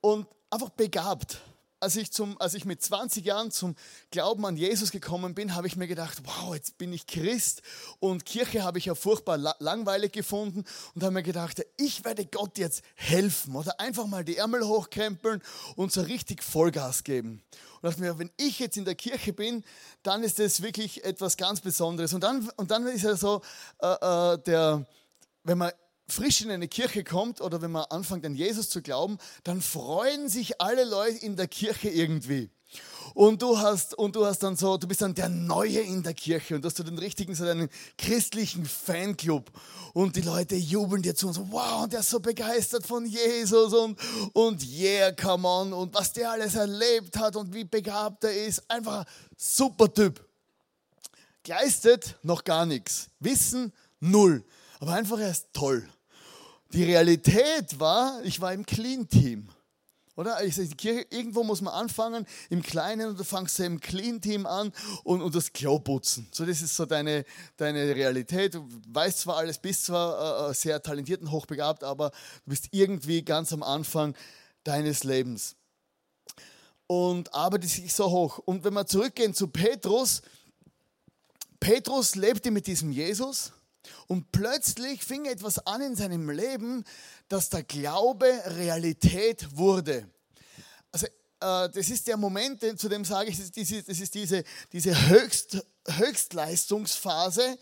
Und 0.00 0.26
einfach 0.50 0.70
begabt. 0.70 1.40
Als 1.80 1.96
ich, 1.96 2.10
zum, 2.10 2.40
als 2.40 2.54
ich 2.54 2.64
mit 2.64 2.82
20 2.82 3.24
Jahren 3.24 3.50
zum 3.50 3.74
Glauben 4.10 4.44
an 4.46 4.56
Jesus 4.56 4.90
gekommen 4.90 5.34
bin, 5.34 5.54
habe 5.54 5.66
ich 5.66 5.76
mir 5.76 5.86
gedacht, 5.86 6.22
wow, 6.24 6.54
jetzt 6.54 6.78
bin 6.78 6.92
ich 6.92 7.06
Christ 7.06 7.62
und 7.98 8.24
Kirche 8.24 8.64
habe 8.64 8.78
ich 8.78 8.86
ja 8.86 8.94
furchtbar 8.94 9.36
langweilig 9.58 10.12
gefunden 10.12 10.64
und 10.94 11.02
habe 11.02 11.12
mir 11.12 11.22
gedacht, 11.22 11.62
ich 11.76 12.04
werde 12.04 12.24
Gott 12.26 12.58
jetzt 12.58 12.82
helfen 12.94 13.54
oder 13.54 13.78
einfach 13.78 14.06
mal 14.06 14.24
die 14.24 14.36
Ärmel 14.36 14.66
hochkrempeln 14.66 15.42
und 15.76 15.92
so 15.92 16.02
richtig 16.02 16.42
Vollgas 16.42 17.04
geben. 17.04 17.42
Und 17.74 17.84
dachte 17.84 18.00
mir, 18.00 18.18
wenn 18.18 18.30
ich 18.36 18.58
jetzt 18.58 18.76
in 18.76 18.84
der 18.84 18.94
Kirche 18.94 19.32
bin, 19.32 19.62
dann 20.02 20.22
ist 20.22 20.38
das 20.38 20.62
wirklich 20.62 21.04
etwas 21.04 21.36
ganz 21.36 21.60
Besonderes. 21.60 22.14
Und 22.14 22.22
dann, 22.22 22.48
und 22.56 22.70
dann 22.70 22.86
ist 22.86 23.02
ja 23.02 23.16
so, 23.16 23.42
äh, 23.80 23.86
äh, 23.86 24.38
der, 24.38 24.86
wenn 25.44 25.58
man 25.58 25.72
frisch 26.08 26.42
in 26.42 26.50
eine 26.50 26.68
Kirche 26.68 27.04
kommt 27.04 27.40
oder 27.40 27.62
wenn 27.62 27.72
man 27.72 27.84
anfängt 27.84 28.24
an 28.24 28.34
Jesus 28.34 28.68
zu 28.68 28.82
glauben, 28.82 29.18
dann 29.44 29.60
freuen 29.60 30.28
sich 30.28 30.60
alle 30.60 30.84
Leute 30.84 31.18
in 31.18 31.36
der 31.36 31.48
Kirche 31.48 31.88
irgendwie. 31.88 32.50
Und 33.14 33.40
du 33.40 33.58
hast, 33.58 33.94
und 33.94 34.14
du 34.14 34.26
hast 34.26 34.42
dann 34.42 34.56
so, 34.56 34.76
du 34.76 34.86
bist 34.86 35.00
dann 35.00 35.14
der 35.14 35.28
Neue 35.28 35.80
in 35.80 36.02
der 36.02 36.12
Kirche 36.12 36.54
und 36.54 36.62
du 36.62 36.66
hast 36.66 36.76
so 36.76 36.82
den 36.82 36.98
richtigen, 36.98 37.34
so 37.34 37.44
einen 37.44 37.70
christlichen 37.96 38.66
Fanclub. 38.66 39.50
Und 39.94 40.16
die 40.16 40.20
Leute 40.20 40.56
jubeln 40.56 41.00
dir 41.00 41.14
zu 41.14 41.28
und 41.28 41.32
so, 41.32 41.50
wow, 41.50 41.84
und 41.84 41.92
der 41.92 42.00
ist 42.00 42.10
so 42.10 42.20
begeistert 42.20 42.86
von 42.86 43.06
Jesus 43.06 43.72
und, 43.72 43.98
und 44.34 44.62
yeah, 44.66 45.12
come 45.12 45.48
on. 45.48 45.72
Und 45.72 45.94
was 45.94 46.12
der 46.12 46.30
alles 46.30 46.56
erlebt 46.56 47.16
hat 47.16 47.36
und 47.36 47.54
wie 47.54 47.64
begabt 47.64 48.24
er 48.24 48.46
ist. 48.46 48.68
Einfach 48.70 49.06
ein 49.06 49.06
super 49.36 49.92
Typ. 49.92 50.22
Gleistet 51.42 52.16
noch 52.22 52.44
gar 52.44 52.66
nichts. 52.66 53.08
Wissen 53.20 53.72
null. 54.00 54.44
Aber 54.80 54.92
einfach 54.92 55.18
erst 55.18 55.46
toll. 55.54 55.88
Die 56.76 56.84
Realität 56.84 57.80
war, 57.80 58.22
ich 58.22 58.38
war 58.38 58.52
im 58.52 58.66
Clean-Team. 58.66 59.48
Oder? 60.14 60.44
Ich 60.44 60.56
sage, 60.56 60.68
Kirche, 60.76 61.06
irgendwo 61.08 61.42
muss 61.42 61.62
man 61.62 61.72
anfangen, 61.72 62.26
im 62.50 62.60
Kleinen, 62.60 63.08
und 63.08 63.18
du 63.18 63.24
fangst 63.24 63.58
im 63.60 63.80
Clean-Team 63.80 64.44
an 64.44 64.74
und, 65.02 65.22
und 65.22 65.34
das 65.34 65.54
Klo 65.54 65.78
putzen. 65.78 66.28
So, 66.32 66.44
das 66.44 66.60
ist 66.60 66.76
so 66.76 66.84
deine, 66.84 67.24
deine 67.56 67.94
Realität. 67.94 68.56
Du 68.56 68.68
weißt 68.88 69.20
zwar 69.20 69.38
alles, 69.38 69.56
bist 69.56 69.86
zwar 69.86 70.48
äh, 70.48 70.50
äh, 70.50 70.54
sehr 70.54 70.82
talentiert 70.82 71.22
und 71.22 71.30
hochbegabt, 71.30 71.82
aber 71.82 72.10
du 72.44 72.50
bist 72.50 72.68
irgendwie 72.72 73.22
ganz 73.22 73.54
am 73.54 73.62
Anfang 73.62 74.14
deines 74.62 75.02
Lebens. 75.02 75.56
Und 76.86 77.32
arbeitet 77.32 77.70
sich 77.70 77.94
so 77.94 78.10
hoch. 78.10 78.36
Und 78.44 78.64
wenn 78.64 78.74
wir 78.74 78.84
zurückgehen 78.84 79.32
zu 79.32 79.48
Petrus, 79.48 80.20
Petrus 81.58 82.16
lebte 82.16 82.50
mit 82.50 82.66
diesem 82.66 82.92
Jesus 82.92 83.52
und 84.06 84.32
plötzlich 84.32 85.02
fing 85.04 85.24
etwas 85.24 85.66
an 85.66 85.80
in 85.80 85.96
seinem 85.96 86.30
Leben, 86.30 86.84
dass 87.28 87.48
der 87.48 87.62
Glaube 87.62 88.26
Realität 88.46 89.56
wurde. 89.56 90.08
Also, 90.92 91.06
äh, 91.06 91.10
das 91.40 91.90
ist 91.90 92.06
der 92.06 92.16
Moment, 92.16 92.62
zu 92.78 92.88
dem 92.88 93.04
sage 93.04 93.30
ich, 93.30 93.36
das 93.36 93.46
ist 93.46 93.56
diese, 93.56 93.82
das 93.82 94.00
ist 94.00 94.14
diese, 94.14 94.44
diese 94.72 95.08
Höchst, 95.08 95.58
Höchstleistungsphase, 95.88 97.58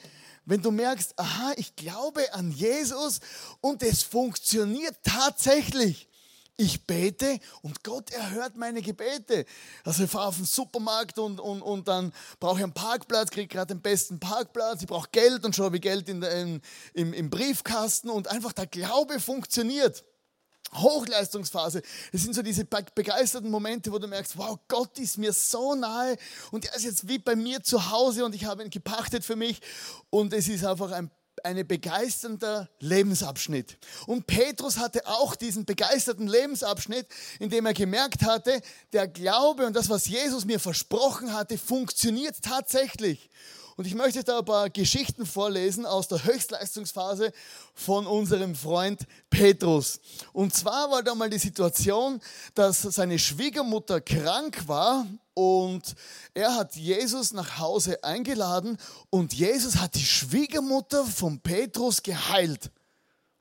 wenn 0.46 0.60
du 0.60 0.70
merkst, 0.70 1.18
aha, 1.18 1.52
ich 1.56 1.74
glaube 1.74 2.32
an 2.34 2.50
Jesus 2.50 3.20
und 3.60 3.82
es 3.82 4.02
funktioniert 4.02 4.96
tatsächlich 5.02 6.08
ich 6.56 6.86
bete 6.86 7.38
und 7.62 7.82
Gott 7.82 8.10
erhört 8.10 8.56
meine 8.56 8.80
Gebete. 8.80 9.44
Also 9.84 10.04
ich 10.04 10.10
fahre 10.10 10.28
auf 10.28 10.36
den 10.36 10.44
Supermarkt 10.44 11.18
und, 11.18 11.40
und, 11.40 11.62
und 11.62 11.88
dann 11.88 12.12
brauche 12.38 12.58
ich 12.58 12.64
einen 12.64 12.74
Parkplatz, 12.74 13.30
kriege 13.30 13.48
gerade 13.48 13.74
den 13.74 13.82
besten 13.82 14.20
Parkplatz, 14.20 14.82
ich 14.82 14.86
brauche 14.86 15.08
Geld 15.10 15.44
und 15.44 15.58
habe 15.58 15.76
ich 15.76 15.82
Geld 15.82 16.08
in 16.08 16.22
in, 16.22 16.60
im, 16.94 17.12
im 17.12 17.30
Briefkasten 17.30 18.08
und 18.08 18.28
einfach 18.28 18.52
der 18.52 18.66
Glaube 18.66 19.20
funktioniert. 19.20 20.04
Hochleistungsphase. 20.72 21.82
Das 22.10 22.22
sind 22.22 22.34
so 22.34 22.42
diese 22.42 22.64
begeisterten 22.64 23.50
Momente, 23.50 23.92
wo 23.92 23.98
du 23.98 24.08
merkst, 24.08 24.36
wow, 24.36 24.58
Gott 24.66 24.98
ist 24.98 25.18
mir 25.18 25.32
so 25.32 25.74
nahe 25.74 26.16
und 26.50 26.64
er 26.64 26.74
ist 26.74 26.84
jetzt 26.84 27.08
wie 27.08 27.18
bei 27.18 27.36
mir 27.36 27.62
zu 27.62 27.90
Hause 27.90 28.24
und 28.24 28.34
ich 28.34 28.44
habe 28.44 28.64
ihn 28.64 28.70
gepachtet 28.70 29.24
für 29.24 29.36
mich 29.36 29.60
und 30.10 30.32
es 30.32 30.48
ist 30.48 30.64
einfach 30.64 30.90
ein 30.90 31.10
ein 31.42 31.66
begeisternder 31.66 32.68
Lebensabschnitt. 32.80 33.78
Und 34.06 34.26
Petrus 34.26 34.78
hatte 34.78 35.06
auch 35.06 35.34
diesen 35.34 35.64
begeisterten 35.64 36.26
Lebensabschnitt, 36.28 37.06
in 37.40 37.50
dem 37.50 37.66
er 37.66 37.74
gemerkt 37.74 38.22
hatte, 38.22 38.60
der 38.92 39.08
Glaube 39.08 39.66
und 39.66 39.74
das, 39.74 39.88
was 39.88 40.06
Jesus 40.06 40.44
mir 40.44 40.60
versprochen 40.60 41.32
hatte, 41.32 41.58
funktioniert 41.58 42.36
tatsächlich. 42.42 43.30
Und 43.76 43.86
ich 43.86 43.94
möchte 43.94 44.22
da 44.22 44.38
ein 44.38 44.44
paar 44.44 44.70
Geschichten 44.70 45.26
vorlesen 45.26 45.84
aus 45.84 46.06
der 46.06 46.24
Höchstleistungsphase 46.24 47.32
von 47.74 48.06
unserem 48.06 48.54
Freund 48.54 49.06
Petrus. 49.30 50.00
Und 50.32 50.54
zwar 50.54 50.90
war 50.90 51.02
da 51.02 51.14
mal 51.14 51.28
die 51.28 51.38
Situation, 51.38 52.20
dass 52.54 52.82
seine 52.82 53.18
Schwiegermutter 53.18 54.00
krank 54.00 54.68
war 54.68 55.06
und 55.34 55.96
er 56.34 56.54
hat 56.54 56.76
Jesus 56.76 57.32
nach 57.32 57.58
Hause 57.58 58.02
eingeladen 58.04 58.78
und 59.10 59.34
Jesus 59.34 59.76
hat 59.76 59.96
die 59.96 60.04
Schwiegermutter 60.04 61.04
von 61.04 61.40
Petrus 61.40 62.02
geheilt. 62.02 62.70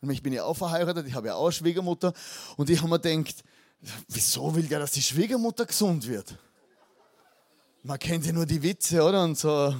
Und 0.02 0.10
ich 0.10 0.24
bin 0.24 0.34
ja 0.34 0.44
auch 0.46 0.58
verheiratet, 0.58 1.06
ich 1.08 1.14
habe 1.14 1.28
ja 1.28 1.36
auch 1.36 1.46
eine 1.46 1.52
Schwiegermutter 1.52 2.14
und 2.58 2.72
ich 2.72 2.80
habe 2.80 2.90
mir 2.90 3.00
gedacht, 3.00 3.44
wieso 4.08 4.56
will 4.56 4.64
der, 4.64 4.80
dass 4.80 4.92
die 4.92 5.02
Schwiegermutter 5.02 5.66
gesund 5.66 6.08
wird? 6.08 6.36
Man 7.84 8.00
kennt 8.00 8.26
ja 8.26 8.34
nur 8.34 8.46
die 8.46 8.64
Witze, 8.64 9.04
oder? 9.04 9.24
Und 9.24 9.38
so 9.38 9.76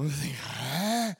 und 0.00 0.08
ich 0.08 0.18
denke, 0.18 0.38
hä? 0.38 1.14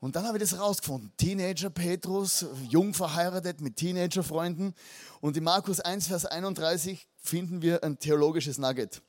Und 0.00 0.16
dann 0.16 0.26
habe 0.26 0.38
ich 0.38 0.42
das 0.50 0.58
rausgefunden. 0.58 1.12
Teenager 1.16 1.70
Petrus, 1.70 2.46
jung 2.68 2.92
verheiratet 2.92 3.60
mit 3.60 3.76
Teenagerfreunden. 3.76 4.74
Und 5.20 5.36
in 5.36 5.44
Markus 5.44 5.78
1, 5.78 6.08
Vers 6.08 6.26
31 6.26 7.06
finden 7.22 7.62
wir 7.62 7.84
ein 7.84 7.96
theologisches 8.00 8.58
Nugget. 8.58 9.02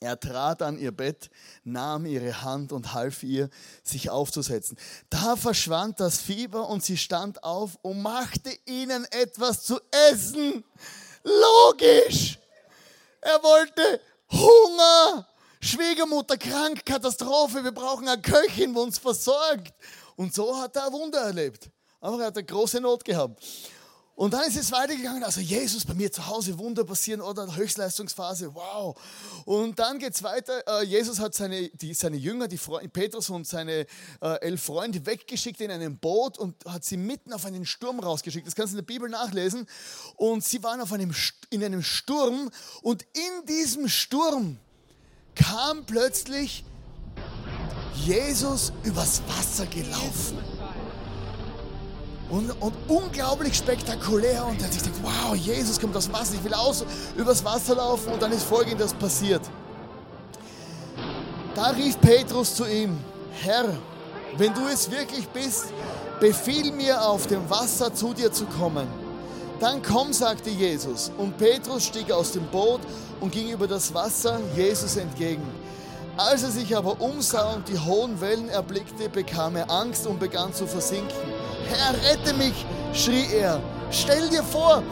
Er 0.00 0.18
trat 0.18 0.60
an 0.60 0.76
ihr 0.76 0.90
Bett, 0.90 1.30
nahm 1.62 2.04
ihre 2.04 2.42
Hand 2.42 2.72
und 2.72 2.94
half 2.94 3.22
ihr, 3.22 3.48
sich 3.84 4.10
aufzusetzen. 4.10 4.76
Da 5.08 5.36
verschwand 5.36 6.00
das 6.00 6.18
Fieber 6.20 6.68
und 6.68 6.84
sie 6.84 6.96
stand 6.96 7.44
auf 7.44 7.78
und 7.82 8.02
machte 8.02 8.50
ihnen 8.66 9.04
etwas 9.12 9.62
zu 9.62 9.78
essen. 10.10 10.64
Logisch! 11.22 12.40
Er 13.20 13.40
wollte 13.40 14.00
Hunger 14.32 15.28
Schwiegermutter 15.64 16.36
krank, 16.36 16.84
Katastrophe, 16.84 17.62
wir 17.62 17.70
brauchen 17.70 18.08
eine 18.08 18.20
Köchin, 18.20 18.74
die 18.74 18.80
uns 18.80 18.98
versorgt. 18.98 19.72
Und 20.16 20.34
so 20.34 20.60
hat 20.60 20.74
er 20.74 20.86
ein 20.86 20.92
Wunder 20.92 21.20
erlebt. 21.20 21.70
Aber 22.00 22.18
er 22.18 22.26
hat 22.26 22.36
eine 22.36 22.44
große 22.44 22.80
Not 22.80 23.04
gehabt. 23.04 23.40
Und 24.16 24.34
dann 24.34 24.42
ist 24.42 24.56
es 24.56 24.72
weitergegangen, 24.72 25.22
also 25.22 25.40
Jesus 25.40 25.84
bei 25.84 25.94
mir 25.94 26.10
zu 26.10 26.26
Hause, 26.26 26.58
Wunder 26.58 26.84
passieren 26.84 27.20
oder 27.20 27.56
Höchstleistungsphase, 27.56 28.52
wow. 28.54 29.00
Und 29.44 29.78
dann 29.78 30.00
geht 30.00 30.14
es 30.14 30.22
weiter, 30.22 30.62
äh, 30.66 30.84
Jesus 30.84 31.20
hat 31.20 31.34
seine, 31.34 31.70
die, 31.70 31.94
seine 31.94 32.16
Jünger, 32.16 32.48
die 32.48 32.58
Freund, 32.58 32.92
Petrus 32.92 33.30
und 33.30 33.46
seine 33.46 33.86
äh, 34.20 34.40
elf 34.40 34.64
Freunde 34.64 35.06
weggeschickt 35.06 35.60
in 35.60 35.70
einem 35.70 35.96
Boot 35.96 36.38
und 36.38 36.56
hat 36.66 36.84
sie 36.84 36.96
mitten 36.96 37.32
auf 37.32 37.46
einen 37.46 37.64
Sturm 37.64 38.00
rausgeschickt. 38.00 38.46
Das 38.46 38.54
kannst 38.54 38.74
du 38.74 38.78
in 38.78 38.84
der 38.84 38.92
Bibel 38.92 39.08
nachlesen. 39.08 39.66
Und 40.16 40.44
sie 40.44 40.62
waren 40.62 40.80
auf 40.80 40.92
einem, 40.92 41.14
in 41.50 41.64
einem 41.64 41.82
Sturm 41.82 42.50
und 42.82 43.02
in 43.14 43.46
diesem 43.46 43.88
Sturm 43.88 44.58
kam 45.34 45.84
plötzlich 45.84 46.64
Jesus 47.94 48.72
übers 48.84 49.22
Wasser 49.28 49.66
gelaufen. 49.66 50.38
Und, 52.30 52.50
und 52.62 52.74
unglaublich 52.88 53.54
spektakulär. 53.54 54.46
Und 54.46 54.58
er 54.60 54.66
hat 54.66 54.72
sich 54.72 54.82
gedacht, 54.82 55.00
wow, 55.02 55.34
Jesus 55.36 55.78
kommt 55.78 55.94
aus 55.96 56.10
Wasser, 56.12 56.34
ich 56.34 56.44
will 56.44 56.54
auch 56.54 56.74
übers 57.16 57.44
Wasser 57.44 57.74
laufen. 57.74 58.12
Und 58.12 58.22
dann 58.22 58.32
ist 58.32 58.44
folgendes 58.44 58.94
passiert. 58.94 59.42
Da 61.54 61.70
rief 61.70 62.00
Petrus 62.00 62.54
zu 62.54 62.64
ihm, 62.64 62.98
Herr, 63.42 63.76
wenn 64.38 64.54
du 64.54 64.66
es 64.66 64.90
wirklich 64.90 65.28
bist, 65.28 65.66
befiehl 66.20 66.72
mir 66.72 67.02
auf 67.02 67.26
dem 67.26 67.48
Wasser 67.50 67.92
zu 67.92 68.14
dir 68.14 68.32
zu 68.32 68.46
kommen. 68.46 69.01
Dann 69.62 69.80
komm, 69.80 70.12
sagte 70.12 70.50
Jesus. 70.50 71.12
Und 71.18 71.38
Petrus 71.38 71.84
stieg 71.84 72.10
aus 72.10 72.32
dem 72.32 72.44
Boot 72.48 72.80
und 73.20 73.30
ging 73.30 73.48
über 73.48 73.68
das 73.68 73.94
Wasser 73.94 74.40
Jesus 74.56 74.96
entgegen. 74.96 75.48
Als 76.16 76.42
er 76.42 76.50
sich 76.50 76.76
aber 76.76 77.00
umsah 77.00 77.52
und 77.52 77.68
die 77.68 77.78
hohen 77.78 78.20
Wellen 78.20 78.48
erblickte, 78.48 79.08
bekam 79.08 79.54
er 79.54 79.70
Angst 79.70 80.04
und 80.08 80.18
begann 80.18 80.52
zu 80.52 80.66
versinken. 80.66 81.16
Herr, 81.68 81.94
rette 82.10 82.34
mich, 82.34 82.66
schrie 82.92 83.32
er. 83.36 83.60
Stell 83.92 84.28
dir 84.30 84.42
vor, 84.42 84.82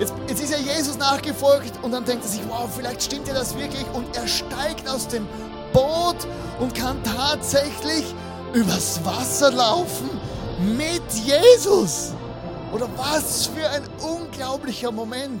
jetzt, 0.00 0.14
jetzt 0.28 0.42
ist 0.42 0.52
er 0.54 0.60
Jesus 0.60 0.96
nachgefolgt 0.96 1.72
und 1.82 1.92
dann 1.92 2.06
denkt 2.06 2.24
er 2.24 2.30
sich, 2.30 2.40
wow, 2.48 2.66
vielleicht 2.74 3.02
stimmt 3.02 3.28
ja 3.28 3.34
das 3.34 3.54
wirklich. 3.54 3.84
Und 3.92 4.16
er 4.16 4.26
steigt 4.26 4.88
aus 4.88 5.08
dem 5.08 5.26
Boot 5.74 6.26
und 6.58 6.74
kann 6.74 6.96
tatsächlich 7.04 8.14
übers 8.54 9.04
Wasser 9.04 9.52
laufen 9.52 10.08
mit 10.74 11.02
Jesus. 11.12 12.14
Oder 12.74 12.90
was 12.98 13.46
für 13.46 13.70
ein 13.70 13.86
unglaublicher 14.00 14.90
Moment. 14.90 15.40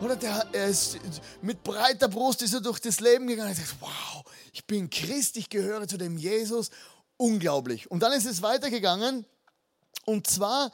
Oder 0.00 0.16
der, 0.16 0.48
er 0.50 0.66
ist 0.66 0.98
mit 1.40 1.62
breiter 1.62 2.08
Brust 2.08 2.42
ist 2.42 2.54
er 2.54 2.60
durch 2.60 2.80
das 2.80 2.98
Leben 2.98 3.28
gegangen. 3.28 3.50
Er 3.50 3.54
sagt, 3.54 3.76
wow, 3.78 4.24
ich 4.52 4.66
bin 4.66 4.90
Christ, 4.90 5.36
ich 5.36 5.48
gehöre 5.48 5.86
zu 5.86 5.96
dem 5.96 6.18
Jesus. 6.18 6.70
Unglaublich. 7.16 7.88
Und 7.88 8.02
dann 8.02 8.12
ist 8.12 8.26
es 8.26 8.42
weitergegangen. 8.42 9.24
Und 10.06 10.26
zwar 10.26 10.72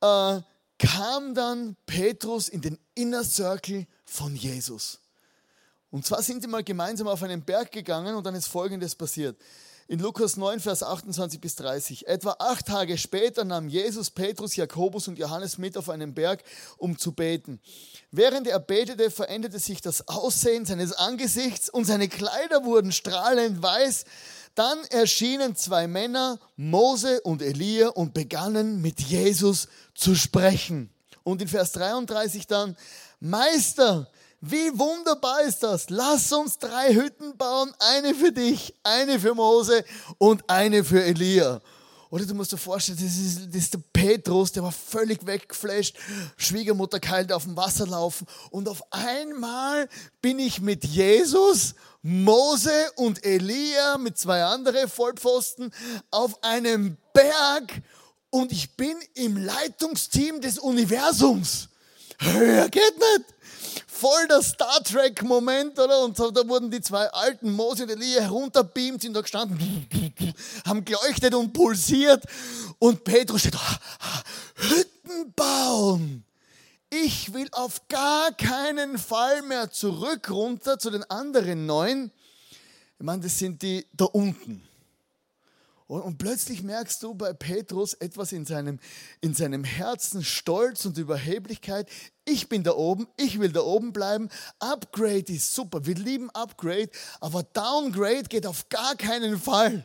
äh, 0.00 0.40
kam 0.78 1.34
dann 1.34 1.76
Petrus 1.84 2.48
in 2.48 2.60
den 2.60 2.78
Inner 2.94 3.24
Circle 3.24 3.88
von 4.04 4.36
Jesus. 4.36 5.00
Und 5.90 6.06
zwar 6.06 6.22
sind 6.22 6.42
sie 6.42 6.48
mal 6.48 6.62
gemeinsam 6.62 7.08
auf 7.08 7.24
einen 7.24 7.42
Berg 7.42 7.72
gegangen 7.72 8.14
und 8.14 8.24
dann 8.24 8.36
ist 8.36 8.46
Folgendes 8.46 8.94
passiert. 8.94 9.36
In 9.90 9.98
Lukas 9.98 10.36
9, 10.36 10.60
Vers 10.60 10.84
28 10.84 11.40
bis 11.40 11.56
30. 11.56 12.06
Etwa 12.06 12.36
acht 12.38 12.66
Tage 12.66 12.96
später 12.96 13.42
nahm 13.42 13.68
Jesus 13.68 14.12
Petrus, 14.12 14.54
Jakobus 14.54 15.08
und 15.08 15.18
Johannes 15.18 15.58
mit 15.58 15.76
auf 15.76 15.88
einen 15.88 16.14
Berg, 16.14 16.44
um 16.76 16.96
zu 16.96 17.10
beten. 17.10 17.58
Während 18.12 18.46
er 18.46 18.60
betete, 18.60 19.10
veränderte 19.10 19.58
sich 19.58 19.80
das 19.80 20.06
Aussehen 20.06 20.64
seines 20.64 20.92
Angesichts 20.92 21.68
und 21.68 21.86
seine 21.86 22.06
Kleider 22.06 22.64
wurden 22.64 22.92
strahlend 22.92 23.64
weiß. 23.64 24.04
Dann 24.54 24.78
erschienen 24.90 25.56
zwei 25.56 25.88
Männer, 25.88 26.38
Mose 26.54 27.20
und 27.22 27.42
Elia, 27.42 27.88
und 27.88 28.14
begannen 28.14 28.80
mit 28.80 29.00
Jesus 29.00 29.66
zu 29.96 30.14
sprechen. 30.14 30.90
Und 31.24 31.42
in 31.42 31.48
Vers 31.48 31.72
33 31.72 32.46
dann, 32.46 32.76
Meister, 33.18 34.08
wie 34.40 34.78
wunderbar 34.78 35.42
ist 35.42 35.62
das? 35.62 35.90
Lass 35.90 36.32
uns 36.32 36.58
drei 36.58 36.94
Hütten 36.94 37.36
bauen, 37.36 37.74
eine 37.78 38.14
für 38.14 38.32
dich, 38.32 38.74
eine 38.82 39.20
für 39.20 39.34
Mose 39.34 39.84
und 40.16 40.48
eine 40.48 40.82
für 40.82 41.02
Elia. 41.02 41.60
Oder 42.08 42.24
du 42.24 42.34
musst 42.34 42.50
dir 42.50 42.56
vorstellen, 42.56 42.98
das 43.00 43.16
ist, 43.16 43.46
das 43.48 43.54
ist 43.54 43.74
der 43.74 43.82
Petrus, 43.92 44.50
der 44.50 44.62
war 44.62 44.72
völlig 44.72 45.24
weggeflasht. 45.26 45.96
Schwiegermutter 46.38 46.98
keilt 46.98 47.32
auf 47.32 47.44
dem 47.44 47.56
Wasser 47.56 47.86
laufen. 47.86 48.26
Und 48.50 48.68
auf 48.68 48.82
einmal 48.90 49.88
bin 50.22 50.38
ich 50.38 50.60
mit 50.60 50.84
Jesus, 50.84 51.74
Mose 52.02 52.90
und 52.96 53.24
Elia, 53.24 53.98
mit 53.98 54.18
zwei 54.18 54.42
anderen 54.42 54.88
Vollpfosten, 54.88 55.72
auf 56.10 56.42
einem 56.42 56.96
Berg. 57.12 57.82
Und 58.30 58.52
ich 58.52 58.74
bin 58.76 58.96
im 59.14 59.36
Leitungsteam 59.36 60.40
des 60.40 60.58
Universums. 60.58 61.68
Höher 62.18 62.68
geht 62.70 62.98
nicht 62.98 63.39
voll 63.86 64.26
der 64.28 64.42
Star 64.42 64.82
Trek-Moment, 64.82 65.78
oder? 65.78 66.04
Und 66.04 66.16
so, 66.16 66.30
da 66.30 66.46
wurden 66.48 66.70
die 66.70 66.80
zwei 66.80 67.06
alten 67.08 67.52
Mose 67.52 67.84
und 67.84 67.90
Elia 67.90 68.22
herunterbeamt, 68.22 69.02
sind 69.02 69.14
da 69.14 69.20
gestanden, 69.20 69.58
haben 70.66 70.84
geleuchtet 70.84 71.34
und 71.34 71.52
pulsiert. 71.52 72.24
Und 72.78 73.04
Petrus 73.04 73.40
steht, 73.40 73.56
Hütten 74.54 75.32
bauen. 75.34 76.24
Ich 76.88 77.32
will 77.32 77.48
auf 77.52 77.86
gar 77.88 78.32
keinen 78.32 78.98
Fall 78.98 79.42
mehr 79.42 79.70
zurück 79.70 80.28
runter 80.30 80.78
zu 80.78 80.90
den 80.90 81.04
anderen 81.04 81.66
neun. 81.66 82.10
Ich 82.98 83.04
meine, 83.04 83.22
das 83.22 83.38
sind 83.38 83.62
die 83.62 83.86
da 83.92 84.06
unten. 84.06 84.62
Und, 85.90 86.18
plötzlich 86.18 86.62
merkst 86.62 87.02
du 87.02 87.14
bei 87.14 87.32
Petrus 87.32 87.94
etwas 87.94 88.30
in 88.30 88.46
seinem, 88.46 88.78
in 89.20 89.34
seinem 89.34 89.64
Herzen, 89.64 90.22
Stolz 90.22 90.84
und 90.84 90.96
Überheblichkeit. 90.96 91.88
Ich 92.24 92.48
bin 92.48 92.62
da 92.62 92.76
oben, 92.76 93.08
ich 93.16 93.40
will 93.40 93.50
da 93.50 93.62
oben 93.62 93.92
bleiben. 93.92 94.28
Upgrade 94.60 95.32
ist 95.32 95.52
super, 95.52 95.86
wir 95.86 95.96
lieben 95.96 96.30
Upgrade, 96.30 96.90
aber 97.18 97.42
Downgrade 97.42 98.28
geht 98.28 98.46
auf 98.46 98.68
gar 98.68 98.94
keinen 98.94 99.36
Fall. 99.36 99.84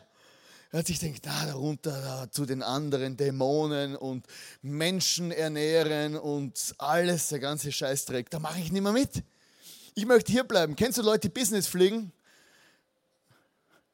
Er 0.70 0.78
hat 0.78 0.86
sich 0.86 1.00
gedacht, 1.00 1.26
da 1.48 1.54
runter 1.54 2.00
da, 2.00 2.30
zu 2.30 2.46
den 2.46 2.62
anderen 2.62 3.16
Dämonen 3.16 3.96
und 3.96 4.26
Menschen 4.62 5.32
ernähren 5.32 6.16
und 6.16 6.76
alles, 6.78 7.30
der 7.30 7.40
ganze 7.40 7.72
Scheißdreck, 7.72 8.30
da 8.30 8.38
mache 8.38 8.60
ich 8.60 8.70
nicht 8.70 8.82
mehr 8.82 8.92
mit. 8.92 9.24
Ich 9.96 10.06
möchte 10.06 10.30
hier 10.30 10.44
bleiben. 10.44 10.76
Kennst 10.76 10.98
du 10.98 11.02
Leute, 11.02 11.28
die 11.28 11.40
Business 11.40 11.66
fliegen? 11.66 12.12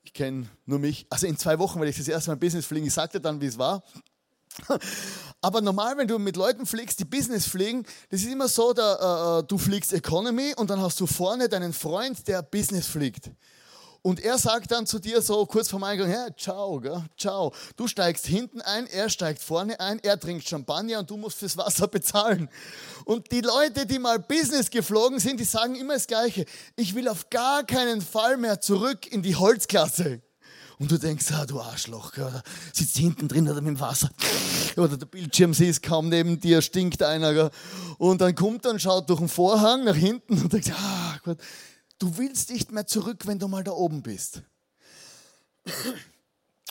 Ich 0.03 0.13
kenne 0.13 0.49
nur 0.67 0.79
mich. 0.79 1.07
Also 1.11 1.27
in 1.27 1.37
zwei 1.37 1.59
Wochen 1.59 1.79
werde 1.79 1.91
ich 1.91 1.97
das 1.97 2.09
erste 2.09 2.31
Mal 2.31 2.37
Business 2.37 2.67
fliegen. 2.67 2.87
Ich 2.87 2.95
sagte 2.95 3.21
dann, 3.21 3.41
wie 3.41 3.47
es 3.47 3.59
war. 3.59 3.83
Aber 5.41 5.61
normal, 5.61 5.97
wenn 5.97 6.09
du 6.09 6.19
mit 6.19 6.37
Leuten 6.37 6.67
fliegst, 6.67 7.01
die 7.01 7.05
Business 7.05 7.47
fliegen, 7.47 7.85
das 8.11 8.21
ist 8.21 8.33
immer 8.33 8.49
so, 8.49 8.73
da, 8.73 9.39
äh, 9.39 9.45
du 9.45 9.59
fliegst 9.59 9.93
Economy 9.93 10.55
und 10.57 10.71
dann 10.71 10.81
hast 10.81 11.01
du 11.01 11.07
vorne 11.07 11.49
deinen 11.49 11.73
Freund, 11.73 12.29
der 12.29 12.43
Business 12.43 12.87
fliegt. 12.87 13.31
Und 14.05 14.19
er 14.19 14.37
sagt 14.37 14.73
dann 14.73 14.85
zu 14.85 14.99
dir 14.99 15.23
so 15.23 15.47
kurz 15.47 15.69
vor 15.69 15.81
Eingang, 15.85 16.11
ja, 16.11 16.27
ciao, 16.37 16.81
gell, 16.81 17.05
ciao. 17.17 17.53
Du 17.77 17.87
steigst 17.87 18.27
hinten 18.27 18.61
ein, 18.61 18.89
er 18.89 19.09
steigt 19.09 19.41
vorne 19.41 19.79
ein, 19.79 20.01
er 20.01 20.19
trinkt 20.19 20.49
Champagner 20.49 20.99
und 20.99 21.11
du 21.11 21.17
musst 21.17 21.39
fürs 21.39 21.57
Wasser 21.57 21.87
bezahlen. 21.89 22.49
Und 23.05 23.31
die 23.31 23.43
Leute, 23.43 23.87
die 23.87 24.01
mal 24.01 24.19
Business 24.19 24.71
geflogen 24.71 25.21
sind, 25.21 25.39
die 25.39 25.45
sagen 25.45 25.77
immer 25.77 25.95
das 25.95 26.09
Gleiche. 26.09 26.47
Ich 26.75 26.97
will 26.97 27.09
auf 27.09 27.31
gar 27.31 27.65
keinen 27.65 28.01
Fall 28.01 28.37
mehr 28.39 28.61
zurück 28.61 29.07
in 29.07 29.23
die 29.23 29.37
Holzklasse. 29.37 30.21
Und 30.81 30.91
du 30.91 30.99
denkst, 30.99 31.27
ah, 31.31 31.47
du 31.47 31.61
Arschloch, 31.61 32.11
gell, 32.13 32.43
sitzt 32.73 32.97
hinten 32.97 33.29
drin 33.29 33.49
oder 33.49 33.61
mit 33.61 33.77
dem 33.77 33.81
Wasser. 33.81 34.11
Oder 34.77 34.97
der 34.97 35.07
Bildschirm 35.07 35.55
siehst 35.55 35.83
kaum 35.83 36.09
neben 36.09 36.41
dir, 36.41 36.61
stinkt 36.61 37.05
einer. 37.05 37.33
Gell. 37.35 37.51
Und 37.99 38.21
dann 38.21 38.35
kommt 38.35 38.65
er 38.65 38.73
und 38.73 38.83
schaut 38.83 39.09
durch 39.09 39.21
den 39.21 39.29
Vorhang 39.29 39.85
nach 39.85 39.95
hinten 39.95 40.41
und 40.41 40.53
denkt, 40.53 40.73
ah 40.73 41.19
Gott, 41.23 41.39
Du 42.03 42.19
willst 42.19 42.51
nicht 42.51 42.73
mehr 42.73 42.85
zurück, 42.85 43.29
wenn 43.29 43.39
du 43.39 43.47
mal 43.47 43.63
da 43.63 43.71
oben 43.71 44.03
bist. 44.03 44.43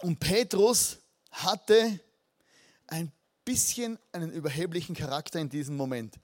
Und 0.02 0.20
Petrus 0.20 0.98
hatte 1.32 2.02
ein 2.88 3.14
bisschen 3.46 3.98
einen 4.12 4.30
überheblichen 4.30 4.94
Charakter 4.94 5.40
in 5.40 5.48
diesem 5.48 5.78
Moment. 5.78 6.16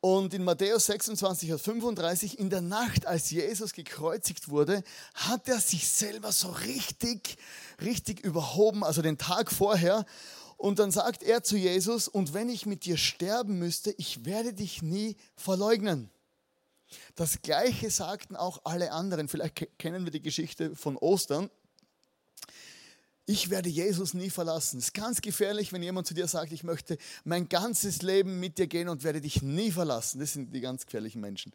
Und 0.00 0.32
in 0.32 0.42
Matthäus 0.42 0.86
26, 0.86 1.52
35, 1.60 2.38
in 2.38 2.48
der 2.48 2.62
Nacht, 2.62 3.04
als 3.04 3.30
Jesus 3.30 3.74
gekreuzigt 3.74 4.48
wurde, 4.48 4.82
hat 5.12 5.46
er 5.46 5.60
sich 5.60 5.86
selber 5.86 6.32
so 6.32 6.48
richtig, 6.48 7.36
richtig 7.82 8.20
überhoben, 8.20 8.84
also 8.84 9.02
den 9.02 9.18
Tag 9.18 9.52
vorher. 9.52 10.06
Und 10.56 10.78
dann 10.78 10.92
sagt 10.92 11.22
er 11.22 11.42
zu 11.42 11.58
Jesus, 11.58 12.08
und 12.08 12.32
wenn 12.32 12.48
ich 12.48 12.64
mit 12.64 12.86
dir 12.86 12.96
sterben 12.96 13.58
müsste, 13.58 13.90
ich 13.98 14.24
werde 14.24 14.54
dich 14.54 14.80
nie 14.80 15.14
verleugnen. 15.36 16.10
Das 17.14 17.42
Gleiche 17.42 17.90
sagten 17.90 18.36
auch 18.36 18.60
alle 18.64 18.92
anderen. 18.92 19.28
Vielleicht 19.28 19.78
kennen 19.78 20.04
wir 20.04 20.10
die 20.10 20.22
Geschichte 20.22 20.74
von 20.74 20.96
Ostern. 20.96 21.50
Ich 23.30 23.50
werde 23.50 23.68
Jesus 23.68 24.14
nie 24.14 24.30
verlassen. 24.30 24.78
Es 24.78 24.86
ist 24.86 24.94
ganz 24.94 25.20
gefährlich, 25.20 25.70
wenn 25.70 25.82
jemand 25.82 26.06
zu 26.06 26.14
dir 26.14 26.26
sagt, 26.26 26.50
ich 26.50 26.64
möchte 26.64 26.96
mein 27.24 27.46
ganzes 27.50 28.00
Leben 28.00 28.40
mit 28.40 28.56
dir 28.56 28.66
gehen 28.66 28.88
und 28.88 29.04
werde 29.04 29.20
dich 29.20 29.42
nie 29.42 29.70
verlassen. 29.70 30.18
Das 30.18 30.32
sind 30.32 30.54
die 30.54 30.62
ganz 30.62 30.86
gefährlichen 30.86 31.20
Menschen. 31.20 31.52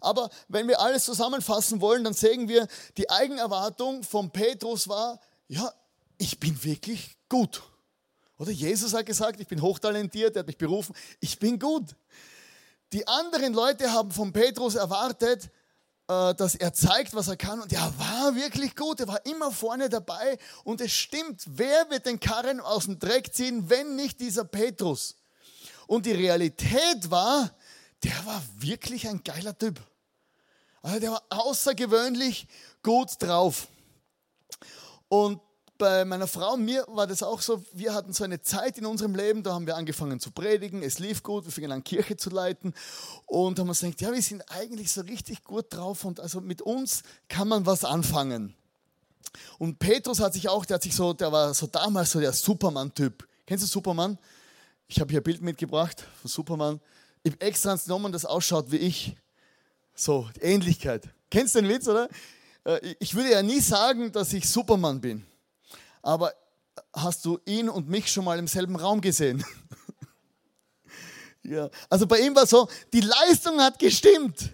Aber 0.00 0.30
wenn 0.46 0.68
wir 0.68 0.80
alles 0.80 1.04
zusammenfassen 1.04 1.80
wollen, 1.80 2.04
dann 2.04 2.14
sehen 2.14 2.48
wir, 2.48 2.68
die 2.96 3.10
Eigenerwartung 3.10 4.04
von 4.04 4.30
Petrus 4.30 4.86
war, 4.86 5.18
ja, 5.48 5.72
ich 6.16 6.38
bin 6.38 6.62
wirklich 6.62 7.16
gut. 7.28 7.60
Oder 8.38 8.52
Jesus 8.52 8.94
hat 8.94 9.06
gesagt, 9.06 9.40
ich 9.40 9.48
bin 9.48 9.62
hochtalentiert, 9.62 10.36
er 10.36 10.40
hat 10.40 10.46
mich 10.46 10.58
berufen, 10.58 10.94
ich 11.18 11.40
bin 11.40 11.58
gut. 11.58 11.96
Die 12.92 13.06
anderen 13.08 13.52
Leute 13.52 13.92
haben 13.92 14.10
von 14.10 14.32
Petrus 14.32 14.74
erwartet, 14.74 15.50
äh, 16.08 16.34
dass 16.34 16.54
er 16.54 16.72
zeigt, 16.72 17.14
was 17.14 17.28
er 17.28 17.36
kann. 17.36 17.60
Und 17.60 17.72
er 17.72 17.92
war 17.98 18.34
wirklich 18.34 18.76
gut. 18.76 19.00
Er 19.00 19.08
war 19.08 19.24
immer 19.26 19.50
vorne 19.50 19.88
dabei. 19.88 20.38
Und 20.62 20.80
es 20.80 20.92
stimmt, 20.92 21.42
wer 21.46 21.90
wird 21.90 22.06
den 22.06 22.20
Karren 22.20 22.60
aus 22.60 22.84
dem 22.84 22.98
Dreck 22.98 23.34
ziehen, 23.34 23.68
wenn 23.68 23.96
nicht 23.96 24.20
dieser 24.20 24.44
Petrus? 24.44 25.16
Und 25.86 26.06
die 26.06 26.12
Realität 26.12 27.10
war, 27.10 27.50
der 28.04 28.26
war 28.26 28.42
wirklich 28.56 29.08
ein 29.08 29.22
geiler 29.24 29.56
Typ. 29.56 29.80
Also 30.82 31.00
der 31.00 31.10
war 31.10 31.22
außergewöhnlich 31.30 32.46
gut 32.82 33.10
drauf. 33.20 33.66
Und 35.08 35.40
bei 35.78 36.04
meiner 36.04 36.26
Frau 36.26 36.54
und 36.54 36.64
mir 36.64 36.84
war 36.88 37.06
das 37.06 37.22
auch 37.22 37.40
so, 37.40 37.62
wir 37.72 37.94
hatten 37.94 38.12
so 38.12 38.24
eine 38.24 38.40
Zeit 38.40 38.78
in 38.78 38.86
unserem 38.86 39.14
Leben, 39.14 39.42
da 39.42 39.54
haben 39.54 39.66
wir 39.66 39.76
angefangen 39.76 40.20
zu 40.20 40.30
predigen, 40.30 40.82
es 40.82 40.98
lief 40.98 41.22
gut, 41.22 41.44
wir 41.44 41.52
fingen 41.52 41.72
an 41.72 41.84
Kirche 41.84 42.16
zu 42.16 42.30
leiten 42.30 42.74
und 43.26 43.58
haben 43.58 43.68
uns 43.68 43.80
gedacht, 43.80 44.00
ja, 44.00 44.12
wir 44.12 44.22
sind 44.22 44.42
eigentlich 44.50 44.92
so 44.92 45.02
richtig 45.02 45.44
gut 45.44 45.66
drauf 45.70 46.04
und 46.04 46.20
also 46.20 46.40
mit 46.40 46.62
uns 46.62 47.02
kann 47.28 47.48
man 47.48 47.66
was 47.66 47.84
anfangen. 47.84 48.54
Und 49.58 49.78
Petrus 49.78 50.20
hat 50.20 50.34
sich 50.34 50.48
auch, 50.48 50.64
der 50.64 50.76
hat 50.76 50.82
sich 50.82 50.94
so, 50.94 51.12
der 51.12 51.30
war 51.32 51.52
so 51.52 51.66
damals 51.66 52.10
so 52.10 52.20
der 52.20 52.32
Superman-Typ. 52.32 53.26
Kennst 53.44 53.64
du 53.64 53.68
Superman? 53.68 54.18
Ich 54.88 55.00
habe 55.00 55.10
hier 55.10 55.20
ein 55.20 55.24
Bild 55.24 55.42
mitgebracht 55.42 56.04
von 56.20 56.30
Superman. 56.30 56.80
Ich 57.22 57.32
habe 57.32 57.44
extra 57.44 57.74
genommen, 57.76 58.12
das 58.12 58.24
ausschaut 58.24 58.70
wie 58.70 58.76
ich. 58.76 59.16
So, 59.94 60.28
Ähnlichkeit. 60.40 61.08
Kennst 61.30 61.54
du 61.54 61.60
den 61.60 61.68
Witz, 61.68 61.88
oder? 61.88 62.08
Äh, 62.64 62.94
ich 62.98 63.14
würde 63.14 63.32
ja 63.32 63.42
nie 63.42 63.60
sagen, 63.60 64.12
dass 64.12 64.32
ich 64.32 64.48
Superman 64.48 65.00
bin 65.00 65.26
aber 66.06 66.32
hast 66.92 67.24
du 67.24 67.40
ihn 67.46 67.68
und 67.68 67.88
mich 67.88 68.12
schon 68.12 68.24
mal 68.24 68.38
im 68.38 68.46
selben 68.46 68.76
Raum 68.76 69.00
gesehen? 69.00 69.44
ja, 71.42 71.68
also 71.90 72.06
bei 72.06 72.20
ihm 72.20 72.36
war 72.36 72.46
so, 72.46 72.68
die 72.92 73.00
Leistung 73.00 73.60
hat 73.60 73.76
gestimmt. 73.80 74.52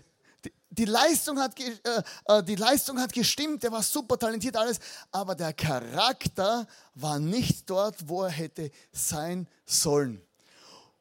Die, 0.71 0.87
Leistung 0.87 1.39
hat, 1.39 1.61
äh, 1.61 2.03
äh, 2.25 2.43
die 2.43 2.55
Leistung 2.55 2.99
hat 2.99 3.13
gestimmt, 3.13 3.63
er 3.65 3.73
war 3.73 3.83
super 3.83 4.19
talentiert, 4.19 4.57
alles, 4.57 4.79
aber 5.11 5.35
der 5.35 5.53
Charakter 5.53 6.67
war 6.95 7.19
nicht 7.19 7.69
dort, 7.69 8.09
wo 8.09 8.23
er 8.23 8.31
hätte 8.31 8.71
sein 8.91 9.47
sollen. 9.67 10.23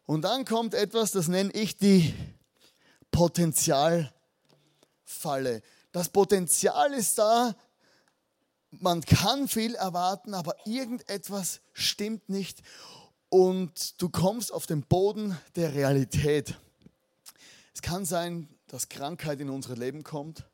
Und 0.06 0.24
dann 0.24 0.44
kommt 0.44 0.74
etwas, 0.74 1.12
das 1.12 1.30
nenne 1.30 1.54
ich 1.54 1.78
die 1.78 2.14
Potenzialfalle. 3.10 4.12
Das 5.94 6.10
Potenzial 6.10 6.94
ist 6.94 7.18
da, 7.18 7.56
man 8.72 9.02
kann 9.02 9.48
viel 9.48 9.76
erwarten, 9.76 10.34
aber 10.34 10.56
irgendetwas 10.66 11.62
stimmt 11.74 12.30
nicht 12.30 12.62
und 13.30 14.02
du 14.02 14.10
kommst 14.10 14.54
auf 14.54 14.66
den 14.66 14.84
Boden 14.84 15.38
der 15.56 15.74
Realität. 15.74 16.58
Es 17.74 17.82
kann 17.82 18.06
sein, 18.06 18.48
dass 18.68 18.90
Krankheit 18.90 19.40
in 19.40 19.50
unser 19.50 19.76
Leben 19.76 20.04
kommt. 20.04 20.46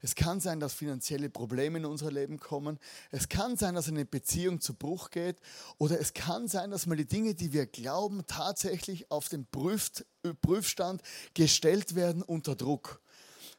Es 0.00 0.16
kann 0.16 0.40
sein, 0.40 0.58
dass 0.58 0.74
finanzielle 0.74 1.30
Probleme 1.30 1.78
in 1.78 1.84
unser 1.84 2.10
Leben 2.10 2.40
kommen. 2.40 2.80
Es 3.12 3.28
kann 3.28 3.56
sein, 3.56 3.76
dass 3.76 3.88
eine 3.88 4.04
Beziehung 4.04 4.60
zu 4.60 4.74
Bruch 4.74 5.10
geht. 5.10 5.38
Oder 5.78 6.00
es 6.00 6.12
kann 6.12 6.48
sein, 6.48 6.72
dass 6.72 6.86
mal 6.86 6.96
die 6.96 7.06
Dinge, 7.06 7.36
die 7.36 7.52
wir 7.52 7.66
glauben, 7.66 8.24
tatsächlich 8.26 9.10
auf 9.12 9.28
den 9.28 9.46
Prüfstand 9.46 11.02
gestellt 11.34 11.94
werden 11.94 12.22
unter 12.22 12.56
Druck. 12.56 13.00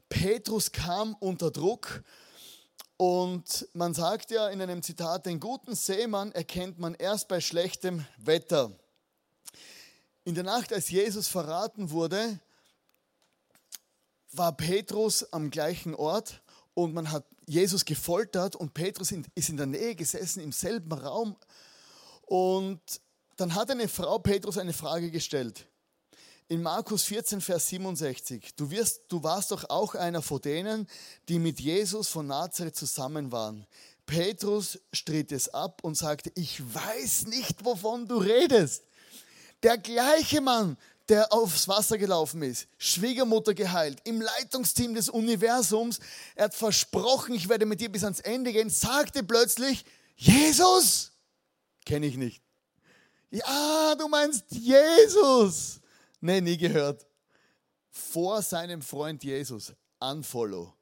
Petrus 0.09 0.73
kam 0.73 1.15
unter 1.15 1.49
Druck 1.49 2.03
und 2.97 3.67
man 3.73 3.93
sagt 3.93 4.31
ja 4.31 4.49
in 4.49 4.61
einem 4.61 4.81
Zitat, 4.81 5.25
den 5.25 5.39
guten 5.39 5.75
Seemann 5.75 6.31
erkennt 6.31 6.79
man 6.79 6.93
erst 6.93 7.27
bei 7.27 7.41
schlechtem 7.41 8.05
Wetter. 8.17 8.71
In 10.23 10.35
der 10.35 10.43
Nacht, 10.43 10.71
als 10.71 10.89
Jesus 10.89 11.27
verraten 11.27 11.91
wurde, 11.91 12.39
war 14.31 14.55
Petrus 14.55 15.31
am 15.33 15.49
gleichen 15.49 15.95
Ort 15.95 16.41
und 16.73 16.93
man 16.93 17.11
hat 17.11 17.25
Jesus 17.45 17.85
gefoltert 17.85 18.55
und 18.55 18.73
Petrus 18.73 19.11
ist 19.11 19.49
in 19.49 19.57
der 19.57 19.65
Nähe 19.65 19.95
gesessen, 19.95 20.41
im 20.41 20.51
selben 20.51 20.93
Raum. 20.93 21.35
Und 22.21 22.81
dann 23.35 23.53
hat 23.53 23.69
eine 23.69 23.87
Frau 23.87 24.19
Petrus 24.19 24.57
eine 24.57 24.73
Frage 24.73 25.11
gestellt. 25.11 25.67
In 26.53 26.61
Markus 26.61 27.05
14, 27.05 27.41
Vers 27.41 27.69
67, 27.69 28.53
du, 28.55 28.69
wirst, 28.69 29.05
du 29.07 29.23
warst 29.23 29.49
doch 29.49 29.67
auch 29.71 29.95
einer 29.95 30.21
von 30.21 30.39
denen, 30.39 30.87
die 31.27 31.39
mit 31.39 31.59
Jesus 31.59 32.09
von 32.09 32.27
Nazareth 32.27 32.75
zusammen 32.75 33.31
waren. 33.31 33.65
Petrus 34.05 34.77
stritt 34.91 35.31
es 35.31 35.49
ab 35.49 35.79
und 35.83 35.97
sagte, 35.97 36.31
ich 36.35 36.61
weiß 36.61 37.25
nicht, 37.25 37.65
wovon 37.65 38.07
du 38.07 38.17
redest. 38.17 38.83
Der 39.63 39.79
gleiche 39.79 40.41
Mann, 40.41 40.77
der 41.09 41.33
aufs 41.33 41.67
Wasser 41.67 41.97
gelaufen 41.97 42.43
ist, 42.43 42.67
Schwiegermutter 42.77 43.55
geheilt, 43.55 43.97
im 44.03 44.21
Leitungsteam 44.21 44.93
des 44.93 45.09
Universums, 45.09 45.99
er 46.35 46.45
hat 46.45 46.53
versprochen, 46.53 47.33
ich 47.33 47.49
werde 47.49 47.65
mit 47.65 47.81
dir 47.81 47.91
bis 47.91 48.03
ans 48.03 48.19
Ende 48.19 48.53
gehen, 48.53 48.69
sagte 48.69 49.23
plötzlich, 49.23 49.83
Jesus, 50.17 51.13
kenne 51.83 52.05
ich 52.05 52.15
nicht. 52.15 52.43
Ja, 53.31 53.95
du 53.97 54.07
meinst 54.07 54.43
Jesus. 54.51 55.79
Nee, 56.23 56.39
nie 56.39 56.55
gehört. 56.55 57.05
Vor 57.89 58.41
seinem 58.41 58.81
Freund 58.81 59.21
Jesus, 59.25 59.73
unfollow. 59.99 60.73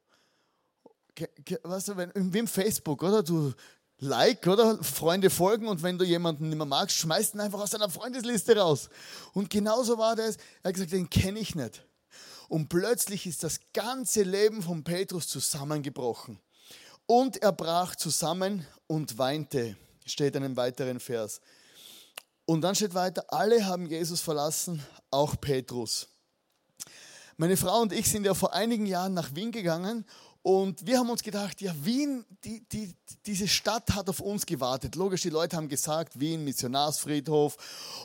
Weißt 1.64 1.88
du, 1.88 1.96
wenn, 1.96 2.12
wie 2.14 2.38
im 2.38 2.46
Facebook, 2.46 3.02
oder? 3.02 3.24
Du 3.24 3.52
Like, 3.98 4.46
oder? 4.46 4.82
Freunde 4.84 5.30
folgen 5.30 5.66
und 5.66 5.82
wenn 5.82 5.98
du 5.98 6.04
jemanden 6.04 6.48
nicht 6.48 6.56
mehr 6.56 6.66
magst, 6.66 6.96
schmeißt 6.96 7.34
ihn 7.34 7.40
einfach 7.40 7.60
aus 7.60 7.70
deiner 7.70 7.90
Freundesliste 7.90 8.56
raus. 8.56 8.88
Und 9.32 9.50
genauso 9.50 9.98
war 9.98 10.14
das. 10.14 10.36
Er 10.62 10.68
hat 10.68 10.74
gesagt, 10.74 10.92
den 10.92 11.10
kenne 11.10 11.40
ich 11.40 11.56
nicht. 11.56 11.84
Und 12.48 12.68
plötzlich 12.68 13.26
ist 13.26 13.42
das 13.42 13.58
ganze 13.72 14.22
Leben 14.22 14.62
von 14.62 14.84
Petrus 14.84 15.26
zusammengebrochen. 15.26 16.38
Und 17.06 17.42
er 17.42 17.52
brach 17.52 17.96
zusammen 17.96 18.64
und 18.86 19.18
weinte, 19.18 19.76
steht 20.06 20.36
in 20.36 20.44
einem 20.44 20.56
weiteren 20.56 21.00
Vers. 21.00 21.40
Und 22.44 22.62
dann 22.62 22.74
steht 22.74 22.94
weiter, 22.94 23.24
alle 23.28 23.66
haben 23.66 23.86
Jesus 23.86 24.20
verlassen, 24.20 24.84
auch 25.10 25.40
Petrus. 25.40 26.08
Meine 27.36 27.56
Frau 27.56 27.80
und 27.80 27.92
ich 27.92 28.10
sind 28.10 28.24
ja 28.24 28.34
vor 28.34 28.52
einigen 28.52 28.86
Jahren 28.86 29.14
nach 29.14 29.34
Wien 29.34 29.52
gegangen 29.52 30.04
und 30.44 30.84
wir 30.84 30.98
haben 30.98 31.08
uns 31.08 31.22
gedacht, 31.22 31.60
ja, 31.60 31.72
Wien, 31.84 32.24
die, 32.44 32.66
die, 32.72 32.92
diese 33.26 33.46
Stadt 33.46 33.94
hat 33.94 34.08
auf 34.08 34.18
uns 34.18 34.44
gewartet. 34.44 34.96
Logisch, 34.96 35.22
die 35.22 35.30
Leute 35.30 35.56
haben 35.56 35.68
gesagt, 35.68 36.18
Wien, 36.18 36.42
Missionarsfriedhof 36.42 37.56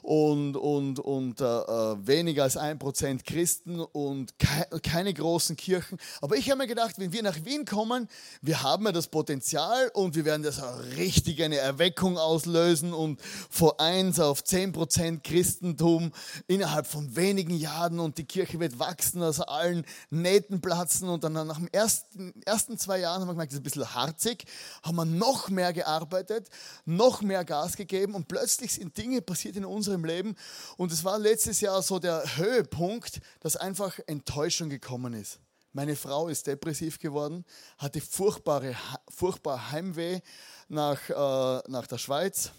und, 0.04 0.56
und, 0.56 1.00
und 1.00 1.42
äh, 1.42 1.46
äh 1.46 1.98
weniger 2.06 2.44
als 2.44 2.56
ein 2.56 2.78
Prozent 2.78 3.26
Christen 3.26 3.80
und 3.80 4.38
ke 4.38 4.68
keine 4.84 5.16
großen 5.16 5.56
Kirchen. 5.56 5.98
Aber 6.22 6.36
ich 6.36 6.52
habe 6.52 6.60
mir 6.60 6.68
gedacht, 6.68 7.00
wenn 7.00 7.12
wir 7.12 7.24
nach 7.24 7.44
Wien 7.44 7.66
kommen, 7.66 8.08
wir 8.44 8.62
haben 8.62 8.86
ja 8.86 8.92
das 8.92 9.08
Potenzial 9.08 9.90
und 9.96 10.16
wir 10.16 10.26
werden 10.26 10.44
das 10.44 10.62
richtig 10.96 11.42
eine 11.42 11.58
Erweckung 11.58 12.20
auslösen 12.20 12.94
und 12.94 13.20
vor 13.50 13.80
eins 13.80 14.20
auf 14.20 14.44
zehn 14.44 14.74
Prozent 14.74 15.24
Christentum 15.24 16.12
innerhalb 16.46 16.86
von 16.86 17.16
wenigen 17.16 17.58
Jahren 17.58 18.00
und 18.00 18.20
die 18.20 18.26
Kirche 18.26 18.60
wird 18.60 18.78
wachsen, 18.78 19.24
aus 19.24 19.40
allen 19.40 19.86
Nähten 20.12 20.62
platzen 20.62 21.10
und 21.10 21.24
dann 21.24 21.34
nach 21.34 21.58
dem 21.58 21.70
ersten 21.72 22.27
ersten 22.46 22.78
zwei 22.78 23.00
Jahren 23.00 23.22
haben 23.22 23.28
wir 23.28 23.34
gemerkt, 23.34 23.52
das 23.52 23.58
ist 23.58 23.62
ein 23.62 23.64
bisschen 23.64 23.94
harzig, 23.94 24.46
haben 24.84 24.96
wir 24.96 25.06
noch 25.06 25.50
mehr 25.50 25.74
gearbeitet, 25.74 26.50
noch 26.86 27.22
mehr 27.22 27.46
Gas 27.46 27.76
gegeben 27.76 28.16
und 28.16 28.28
plötzlich 28.28 28.74
sind 28.74 28.98
Dinge 28.98 29.22
passiert 29.22 29.56
in 29.56 29.66
unserem 29.66 30.06
Leben 30.06 30.36
und 30.78 30.92
es 30.92 31.04
war 31.04 31.20
letztes 31.20 31.62
Jahr 31.62 31.82
so 31.82 32.00
der 32.00 32.38
Höhepunkt, 32.38 33.22
dass 33.40 33.56
einfach 33.56 34.00
Enttäuschung 34.08 34.70
gekommen 34.70 35.14
ist. 35.14 35.40
Meine 35.74 35.96
Frau 35.96 36.28
ist 36.28 36.48
depressiv 36.48 36.98
geworden, 36.98 37.46
hatte 37.78 38.02
furchtbare, 38.02 38.76
furchtbar 39.10 39.72
Heimweh 39.72 40.22
nach, 40.70 41.10
äh, 41.10 41.62
nach 41.70 41.86
der 41.86 42.00
Schweiz, 42.00 42.52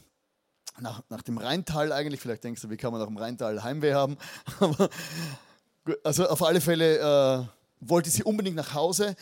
nach, 0.80 1.02
nach 1.08 1.22
dem 1.22 1.38
Rheintal 1.38 1.92
eigentlich. 1.92 2.20
Vielleicht 2.20 2.44
denkst 2.44 2.62
du, 2.62 2.70
wie 2.70 2.76
kann 2.76 2.92
man 2.92 3.00
nach 3.00 3.08
dem 3.08 3.16
Rheintal 3.16 3.62
Heimweh 3.62 3.94
haben? 3.94 4.18
also 6.04 6.28
auf 6.28 6.42
alle 6.42 6.60
Fälle 6.60 6.98
äh, 6.98 7.46
wollte 7.80 8.10
sie 8.10 8.22
unbedingt 8.22 8.56
nach 8.56 8.74
Hause 8.74 9.16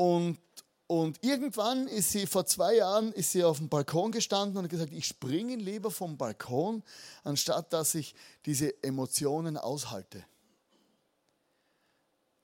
und, 0.00 0.38
und 0.86 1.22
irgendwann 1.22 1.86
ist 1.86 2.12
sie, 2.12 2.26
vor 2.26 2.46
zwei 2.46 2.76
Jahren, 2.76 3.12
ist 3.12 3.32
sie 3.32 3.44
auf 3.44 3.58
dem 3.58 3.68
Balkon 3.68 4.12
gestanden 4.12 4.56
und 4.56 4.64
hat 4.64 4.70
gesagt, 4.70 4.94
ich 4.94 5.04
springe 5.04 5.56
lieber 5.56 5.90
vom 5.90 6.16
Balkon, 6.16 6.82
anstatt 7.22 7.70
dass 7.74 7.94
ich 7.94 8.14
diese 8.46 8.82
Emotionen 8.82 9.58
aushalte. 9.58 10.24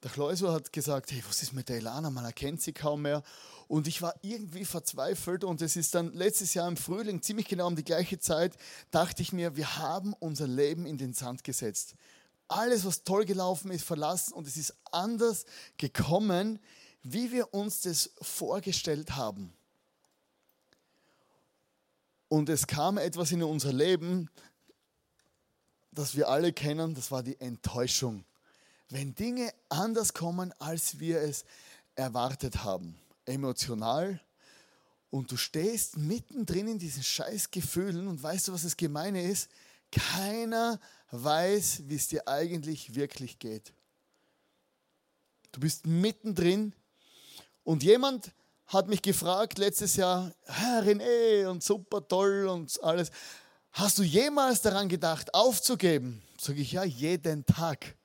Der 0.03 0.11
Kleusel 0.11 0.53
hat 0.53 0.71
gesagt, 0.71 1.13
hey, 1.13 1.25
was 1.27 1.43
ist 1.43 1.55
mit 1.55 1.71
der 1.71 1.79
Ilana? 1.79 2.11
Man 2.11 2.27
erkennt 2.27 2.61
sie 2.61 2.75
kaum 2.75 3.01
mehr. 3.01 3.23
Und 3.69 3.89
ich 3.89 4.03
war 4.03 4.15
irgendwie 4.21 4.67
verzweifelt 4.67 5.43
und 5.43 5.63
es 5.63 5.77
ist 5.77 5.95
dann 5.95 6.13
letztes 6.13 6.53
Jahr 6.53 6.69
im 6.69 6.77
Frühling, 6.77 7.23
ziemlich 7.23 7.49
genau 7.49 7.69
um 7.69 7.75
die 7.75 7.85
gleiche 7.85 8.19
Zeit, 8.19 8.55
dachte 8.91 9.23
ich 9.23 9.33
mir, 9.33 9.57
wir 9.57 9.79
haben 9.79 10.13
unser 10.13 10.47
Leben 10.47 10.85
in 10.85 10.99
den 10.99 11.15
Sand 11.15 11.43
gesetzt. 11.43 11.95
Alles, 12.49 12.85
was 12.85 13.03
toll 13.03 13.25
gelaufen 13.25 13.71
ist, 13.71 13.87
verlassen 13.87 14.35
und 14.35 14.47
es 14.47 14.59
ist 14.59 14.75
anders 14.93 15.47
gekommen, 15.79 16.61
wie 17.13 17.31
wir 17.31 17.55
uns 17.55 17.83
das 17.83 18.11
vorgestellt 18.21 19.17
haben. 19.17 19.53
Und 22.29 22.49
es 22.49 22.67
kam 22.67 22.99
etwas 22.99 23.31
in 23.31 23.43
unser 23.43 23.73
Leben, 23.73 24.29
das 25.93 26.17
wir 26.17 26.29
alle 26.29 26.53
kennen, 26.53 26.95
das 26.95 27.11
war 27.11 27.23
die 27.23 27.41
Enttäuschung. 27.41 28.25
Wenn 28.89 29.15
Dinge 29.15 29.53
anders 29.69 30.15
kommen, 30.15 30.53
als 30.59 30.99
wir 30.99 31.21
es 31.21 31.45
erwartet 31.95 32.65
haben, 32.65 32.99
emotional, 33.25 34.21
und 35.11 35.31
du 35.31 35.37
stehst 35.37 35.97
mittendrin 35.97 36.67
in 36.69 36.79
diesen 36.79 37.03
Scheißgefühlen 37.03 38.09
und 38.09 38.23
weißt 38.23 38.49
du, 38.49 38.53
was 38.53 38.65
das 38.65 38.77
Gemeine 38.77 39.23
ist? 39.23 39.49
Keiner 39.93 40.81
weiß, 41.13 41.83
wie 41.87 41.95
es 41.95 42.09
dir 42.09 42.27
eigentlich 42.27 42.97
wirklich 42.97 43.39
geht. 43.39 43.73
Du 45.53 45.61
bist 45.61 45.87
mittendrin 45.87 46.75
und 47.67 47.83
jemand 47.83 48.33
hat 48.69 48.87
mich 48.87 49.03
gefragt 49.03 49.59
letztes 49.59 49.97
Jahr, 49.97 50.33
Herr 50.45 50.85
René 50.85 51.49
und 51.49 51.65
super 51.65 52.07
toll 52.07 52.47
und 52.47 52.81
alles. 52.83 53.11
Hast 53.73 53.99
du 53.99 54.05
jemals 54.05 54.63
daran 54.63 54.89
gedacht, 54.89 55.35
aufzugeben? 55.35 56.23
Sage 56.41 56.61
ich 56.61 56.73
ja, 56.73 56.85
jeden 56.85 57.45
Tag. 57.45 57.97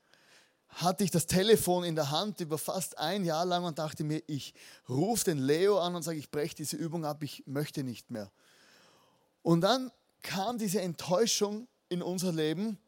Hatte 0.68 1.04
ich 1.04 1.12
das 1.12 1.28
Telefon 1.28 1.84
in 1.84 1.96
der 1.96 2.10
Hand 2.10 2.40
über 2.40 2.58
fast 2.58 2.98
ein 2.98 3.24
Jahr 3.24 3.46
lang 3.46 3.64
und 3.64 3.78
dachte 3.78 4.04
mir, 4.04 4.24
ich 4.26 4.56
rufe 4.90 5.26
den 5.26 5.38
Leo 5.38 5.78
an 5.78 5.94
und 5.94 6.02
sage, 6.02 6.18
ich 6.18 6.32
breche 6.32 6.56
diese 6.56 6.76
Übung 6.76 7.06
ab, 7.06 7.22
ich 7.22 7.44
möchte 7.46 7.84
nicht 7.84 8.10
mehr. 8.10 8.32
Und 9.44 9.62
dann 9.62 9.92
kam 10.24 10.58
diese 10.58 10.82
Enttäuschung 10.82 11.68
in 11.88 12.02
unser 12.02 12.32
Leben 12.32 12.80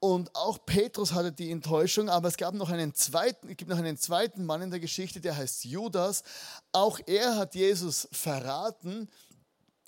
und 0.00 0.34
auch 0.34 0.64
Petrus 0.64 1.12
hatte 1.12 1.30
die 1.30 1.50
Enttäuschung, 1.50 2.08
aber 2.08 2.28
es 2.28 2.38
gab 2.38 2.54
noch 2.54 2.70
einen 2.70 2.94
zweiten, 2.94 3.50
es 3.50 3.56
gibt 3.58 3.70
noch 3.70 3.76
einen 3.76 3.98
zweiten 3.98 4.46
Mann 4.46 4.62
in 4.62 4.70
der 4.70 4.80
Geschichte, 4.80 5.20
der 5.20 5.36
heißt 5.36 5.66
Judas. 5.66 6.24
Auch 6.72 6.98
er 7.04 7.36
hat 7.36 7.54
Jesus 7.54 8.08
verraten. 8.10 9.10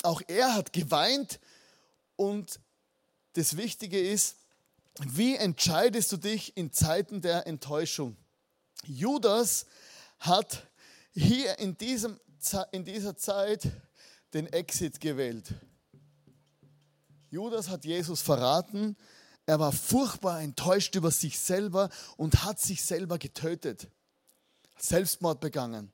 Auch 0.03 0.21
er 0.29 0.55
hat 0.55 0.75
geweint. 0.75 1.41
Und 2.15 2.61
das 3.33 3.57
Wichtige 3.57 3.99
ist, 3.99 4.37
wie 5.01 5.37
entscheidest 5.37 6.13
du 6.13 6.19
dich 6.19 6.59
in 6.59 6.75
Zeiten 6.75 7.23
der 7.23 7.47
Enttäuschung? 7.47 8.15
Judas 8.85 9.65
hat 10.19 10.67
hier 11.13 11.59
in, 11.59 11.79
diesem, 11.79 12.21
in 12.71 12.85
dieser 12.85 13.17
Zeit 13.17 13.67
den 14.35 14.47
Exit 14.53 15.01
gewählt. 15.01 15.55
Judas 17.31 17.71
hat 17.71 17.87
Jesus 17.87 18.21
verraten 18.21 18.95
er 19.47 19.59
war 19.59 19.73
furchtbar 19.73 20.41
enttäuscht 20.41 20.95
über 20.95 21.11
sich 21.11 21.39
selber 21.39 21.91
und 22.17 22.45
hat 22.45 22.61
sich 22.61 22.83
selber 22.83 23.19
getötet. 23.19 23.89
Selbstmord 24.79 25.41
begangen. 25.41 25.92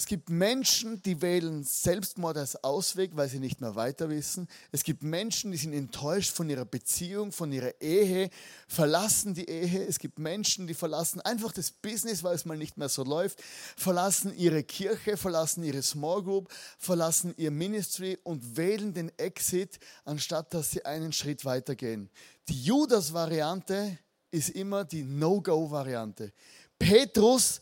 Es 0.00 0.06
gibt 0.06 0.30
Menschen, 0.30 1.02
die 1.02 1.20
wählen 1.20 1.62
Selbstmord 1.62 2.38
als 2.38 2.64
Ausweg, 2.64 3.10
weil 3.16 3.28
sie 3.28 3.38
nicht 3.38 3.60
mehr 3.60 3.74
weiter 3.74 4.08
wissen. 4.08 4.48
Es 4.72 4.82
gibt 4.82 5.02
Menschen, 5.02 5.52
die 5.52 5.58
sind 5.58 5.74
enttäuscht 5.74 6.32
von 6.32 6.48
ihrer 6.48 6.64
Beziehung, 6.64 7.32
von 7.32 7.52
ihrer 7.52 7.78
Ehe, 7.82 8.30
verlassen 8.66 9.34
die 9.34 9.46
Ehe. 9.46 9.84
Es 9.84 9.98
gibt 9.98 10.18
Menschen, 10.18 10.66
die 10.66 10.72
verlassen 10.72 11.20
einfach 11.20 11.52
das 11.52 11.70
Business, 11.70 12.24
weil 12.24 12.34
es 12.34 12.46
mal 12.46 12.56
nicht 12.56 12.78
mehr 12.78 12.88
so 12.88 13.04
läuft, 13.04 13.42
verlassen 13.76 14.34
ihre 14.34 14.62
Kirche, 14.62 15.18
verlassen 15.18 15.64
ihre 15.64 15.82
Small 15.82 16.22
Group, 16.22 16.50
verlassen 16.78 17.34
ihr 17.36 17.50
Ministry 17.50 18.16
und 18.22 18.56
wählen 18.56 18.94
den 18.94 19.12
Exit, 19.18 19.78
anstatt 20.06 20.54
dass 20.54 20.70
sie 20.70 20.82
einen 20.86 21.12
Schritt 21.12 21.44
weitergehen. 21.44 22.08
Die 22.48 22.62
Judas-Variante 22.62 23.98
ist 24.30 24.48
immer 24.48 24.82
die 24.86 25.02
No-Go-Variante. 25.02 26.32
Petrus 26.78 27.60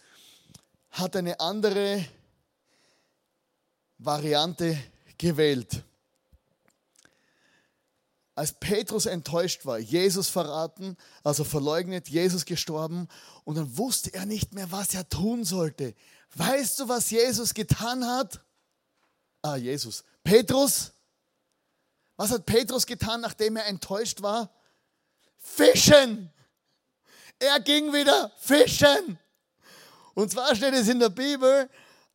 hat 0.91 1.17
eine 1.17 1.41
andere 1.41 2.07
Variante 3.99 4.79
gewählt. 5.19 5.83
Als 8.35 8.53
Petrus 8.53 9.07
enttäuscht 9.07 9.67
war, 9.67 9.79
Jesus 9.79 10.29
verraten, 10.29 10.97
also 11.25 11.43
verleugnet, 11.43 12.09
Jesus 12.09 12.45
gestorben 12.45 13.09
und 13.45 13.57
dann 13.57 13.77
wusste 13.77 14.15
er 14.15 14.27
nicht 14.27 14.55
mehr, 14.55 14.71
was 14.71 14.95
er 14.95 15.09
tun 15.09 15.45
sollte. 15.45 15.95
Weißt 16.37 16.79
du, 16.79 16.89
was 16.89 17.11
Jesus 17.11 17.53
getan 17.53 18.07
hat? 18.07 18.41
Ah, 19.43 19.57
Jesus. 19.57 20.05
Petrus? 20.23 20.93
Was 22.17 22.31
hat 22.31 22.47
Petrus 22.47 22.87
getan, 22.87 23.21
nachdem 23.21 23.57
er 23.57 23.67
enttäuscht 23.67 24.23
war? 24.23 24.53
Fischen! 25.37 26.33
Er 27.41 27.61
ging 27.61 27.93
wieder 27.93 28.33
fischen. 28.39 29.19
Und 30.15 30.31
zwar 30.31 30.55
steht 30.55 30.75
es 30.75 30.89
in 30.89 30.99
der 30.99 31.11
Bibel, 31.11 31.69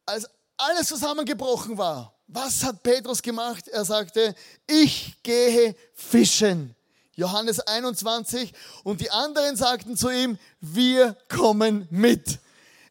als 0.06 0.30
alles 0.58 0.88
zusammengebrochen 0.88 1.78
war, 1.78 2.14
was 2.28 2.64
hat 2.64 2.82
Petrus 2.84 3.22
gemacht? 3.22 3.68
Er 3.68 3.86
sagte, 3.86 4.34
ich 4.68 5.16
gehe 5.24 5.76
fischen. 5.94 6.76
Johannes 7.16 7.60
21 7.60 8.54
und 8.84 9.00
die 9.00 9.12
anderen 9.12 9.56
sagten 9.56 9.96
zu 9.96 10.10
ihm, 10.10 10.40
wir 10.60 11.16
kommen 11.30 11.88
mit. 11.92 12.40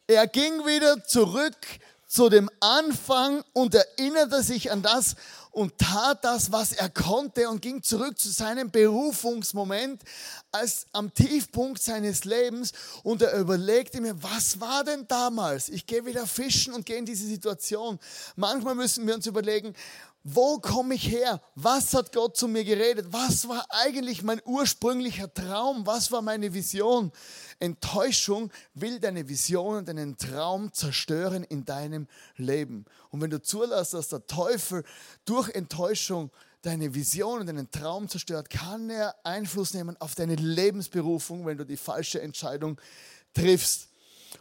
Er 0.07 0.27
ging 0.27 0.65
wieder 0.65 1.03
zurück 1.03 1.57
zu 2.07 2.29
dem 2.29 2.49
Anfang 2.59 3.43
und 3.53 3.75
erinnerte 3.75 4.43
sich 4.43 4.71
an 4.71 4.81
das, 4.81 5.15
und 5.53 5.77
tat 5.77 6.25
das, 6.25 6.51
was 6.51 6.73
er 6.73 6.89
konnte 6.89 7.47
und 7.47 7.61
ging 7.61 7.81
zurück 7.83 8.17
zu 8.17 8.29
seinem 8.29 8.71
Berufungsmoment 8.71 10.01
als 10.51 10.87
am 10.91 11.13
Tiefpunkt 11.13 11.81
seines 11.81 12.25
Lebens 12.25 12.73
und 13.03 13.21
er 13.21 13.37
überlegte 13.37 14.01
mir, 14.01 14.21
was 14.21 14.59
war 14.59 14.83
denn 14.83 15.07
damals? 15.07 15.69
Ich 15.69 15.85
gehe 15.85 16.05
wieder 16.05 16.25
fischen 16.25 16.73
und 16.73 16.87
gehe 16.87 16.97
in 16.97 17.05
diese 17.05 17.27
Situation. 17.27 17.99
Manchmal 18.35 18.73
müssen 18.73 19.05
wir 19.05 19.13
uns 19.13 19.27
überlegen, 19.27 19.75
wo 20.23 20.57
komme 20.59 20.95
ich 20.95 21.09
her? 21.09 21.41
Was 21.55 21.93
hat 21.93 22.13
Gott 22.13 22.37
zu 22.37 22.47
mir 22.47 22.63
geredet? 22.63 23.07
Was 23.09 23.47
war 23.49 23.65
eigentlich 23.69 24.23
mein 24.23 24.41
ursprünglicher 24.45 25.33
Traum? 25.33 25.85
Was 25.85 26.11
war 26.13 26.21
meine 26.21 26.53
Vision? 26.53 27.11
Enttäuschung 27.59 28.49
will 28.73 28.99
deine 28.99 29.27
Vision 29.27 29.75
und 29.77 29.87
deinen 29.89 30.17
Traum 30.17 30.71
zerstören 30.71 31.43
in 31.43 31.65
deinem 31.65 32.07
Leben. 32.37 32.85
Und 33.09 33.19
wenn 33.19 33.31
du 33.31 33.41
zulässt, 33.41 33.93
dass 33.93 34.07
der 34.07 34.25
Teufel 34.25 34.85
durch 35.25 35.49
Enttäuschung 35.49 36.31
deine 36.61 36.95
Vision 36.95 37.41
und 37.41 37.47
deinen 37.47 37.69
Traum 37.69 38.07
zerstört, 38.07 38.49
kann 38.49 38.89
er 38.89 39.13
Einfluss 39.25 39.73
nehmen 39.73 39.97
auf 39.99 40.15
deine 40.15 40.35
Lebensberufung, 40.35 41.45
wenn 41.45 41.57
du 41.57 41.65
die 41.65 41.75
falsche 41.75 42.21
Entscheidung 42.21 42.79
triffst. 43.33 43.89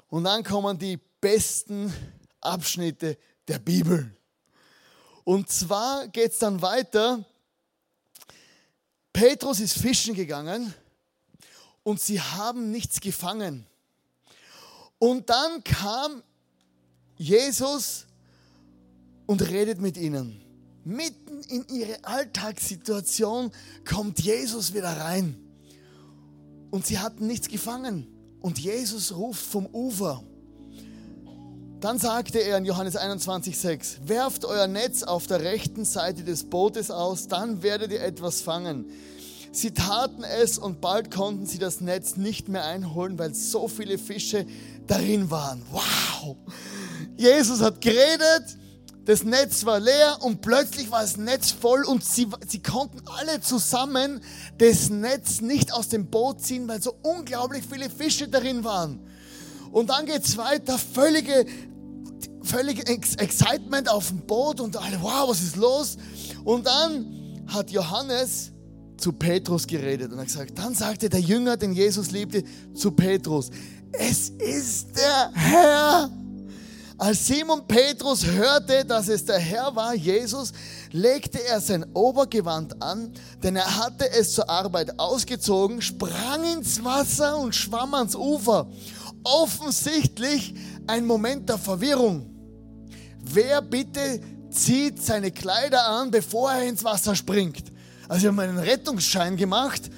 Und 0.09 0.25
dann 0.25 0.45
kommen 0.45 0.79
die 0.79 1.01
besten 1.21 1.93
Abschnitte 2.41 3.19
der 3.49 3.59
Bibel. 3.59 4.17
Und 5.25 5.51
zwar 5.51 6.09
geht 6.09 6.33
es 6.33 6.39
dann 6.39 6.63
weiter. 6.63 7.25
Petrus 9.13 9.61
ist 9.61 9.79
fischen 9.79 10.15
gegangen 10.15 10.75
und 11.83 12.01
sie 12.01 12.21
haben 12.21 12.71
nichts 12.71 13.01
gefangen. 13.01 13.67
Und 14.99 15.31
dann 15.31 15.63
kam 15.65 16.23
Jesus 17.17 18.07
und 19.27 19.43
redet 19.43 19.81
mit 19.81 19.97
ihnen. 19.97 20.41
Mitten 20.85 21.43
in 21.45 21.67
ihre 21.69 22.05
Alltagssituation 22.05 23.53
kommt 23.85 24.21
Jesus 24.21 24.75
wieder 24.75 24.97
rein. 24.97 25.37
Und 26.71 26.87
sie 26.87 26.99
hatten 26.99 27.27
nichts 27.27 27.49
gefangen. 27.49 28.09
Und 28.41 28.59
Jesus 28.59 29.15
ruft 29.15 29.45
vom 29.45 29.67
Ufer. 29.67 30.25
Dann 31.83 31.99
sagte 31.99 32.39
er 32.39 32.59
in 32.59 32.65
Johannes 32.65 32.97
21,6: 32.97 34.07
Werft 34.07 34.45
euer 34.45 34.69
Netz 34.69 35.03
auf 35.03 35.27
der 35.27 35.41
rechten 35.41 35.85
Seite 35.85 36.23
des 36.23 36.45
Bootes 36.45 36.93
aus, 36.93 37.27
dann 37.27 37.65
werdet 37.65 37.91
ihr 37.91 38.05
etwas 38.05 38.41
fangen. 38.41 38.87
Sie 39.51 39.73
taten 39.73 40.23
es 40.23 40.59
und 40.59 40.81
bald 40.81 41.13
konnten 41.13 41.45
sie 41.45 41.59
das 41.59 41.81
Netz 41.81 42.17
nicht 42.17 42.49
mehr 42.49 42.65
einholen, 42.65 43.19
weil 43.19 43.35
so 43.35 43.67
viele 43.67 43.99
Fische 43.99 44.47
darin 44.87 45.33
waren. 45.33 45.61
Wow! 45.73 46.37
Jesus 47.17 47.61
hat 47.61 47.81
geredet, 47.81 48.57
das 49.05 49.25
Netz 49.25 49.65
war 49.65 49.81
leer 49.81 50.19
und 50.21 50.41
plötzlich 50.41 50.89
war 50.93 51.03
das 51.03 51.17
Netz 51.17 51.51
voll 51.51 51.83
und 51.83 52.05
sie, 52.05 52.29
sie 52.47 52.63
konnten 52.63 53.03
alle 53.07 53.41
zusammen 53.41 54.21
das 54.57 54.89
Netz 54.89 55.41
nicht 55.41 55.75
aus 55.75 55.89
dem 55.89 56.07
Boot 56.07 56.43
ziehen, 56.43 56.69
weil 56.69 56.81
so 56.81 56.95
unglaublich 57.03 57.65
viele 57.69 57.91
Fische 57.91 58.29
darin 58.29 58.63
waren. 58.63 59.01
Und 59.73 59.89
dann 59.89 60.07
geht 60.07 60.25
es 60.25 60.37
weiter, 60.37 60.79
völlige 60.79 61.47
völlig 62.45 62.89
Excitement 62.89 63.89
auf 63.89 64.09
dem 64.09 64.19
Boot 64.27 64.61
und 64.61 64.77
alle, 64.77 65.01
wow, 65.01 65.29
was 65.29 65.43
ist 65.43 65.57
los? 65.57 65.97
Und 66.45 66.67
dann 66.67 67.45
hat 67.47 67.71
Johannes 67.71 68.53
zu 68.97 69.13
Petrus 69.13 69.67
geredet 69.67 70.13
und 70.13 70.19
hat 70.19 70.27
gesagt, 70.27 70.59
dann 70.59 70.75
sagte 70.75 71.09
der 71.09 71.21
Jünger, 71.21 71.57
den 71.57 71.73
Jesus 71.73 72.11
liebte, 72.11 72.45
zu 72.75 72.93
Petrus, 72.93 73.51
es 73.93 74.31
ist 74.31 74.97
der 74.97 75.31
Herr. 75.35 76.11
Als 76.99 77.27
Simon 77.27 77.67
Petrus 77.67 78.25
hörte, 78.25 78.85
dass 78.85 79.09
es 79.09 79.25
der 79.25 79.39
Herr 79.39 79.75
war, 79.75 79.93
Jesus, 79.93 80.53
legte 80.93 81.43
er 81.45 81.61
sein 81.61 81.85
Obergewand 81.95 82.81
an, 82.81 83.13
denn 83.43 83.57
er 83.57 83.77
hatte 83.77 84.09
es 84.13 84.35
zur 84.35 84.49
Arbeit 84.49 85.01
ausgezogen, 85.01 85.83
sprang 85.83 86.45
ins 86.45 86.85
Wasser 86.85 87.37
und 87.39 87.57
schwamm 87.57 87.95
ans 87.95 88.15
Ufer. 88.15 88.69
Offensichtlich 89.25 90.55
ein 90.87 91.05
Moment 91.05 91.49
der 91.49 91.59
Verwirrung. 91.59 92.32
Wer 93.23 93.63
bitte 93.63 94.21
zieht 94.51 95.03
seine 95.03 95.31
Kleider 95.31 95.89
an, 95.89 96.11
bevor 96.11 96.53
er 96.53 96.69
ins 96.69 96.85
Wasser 96.85 97.15
springt? 97.15 97.73
Also 98.09 98.23
ich 98.23 98.27
habe 98.27 98.37
meinen 98.37 98.59
Rettungsschein 98.59 99.37
gemacht 99.37 99.91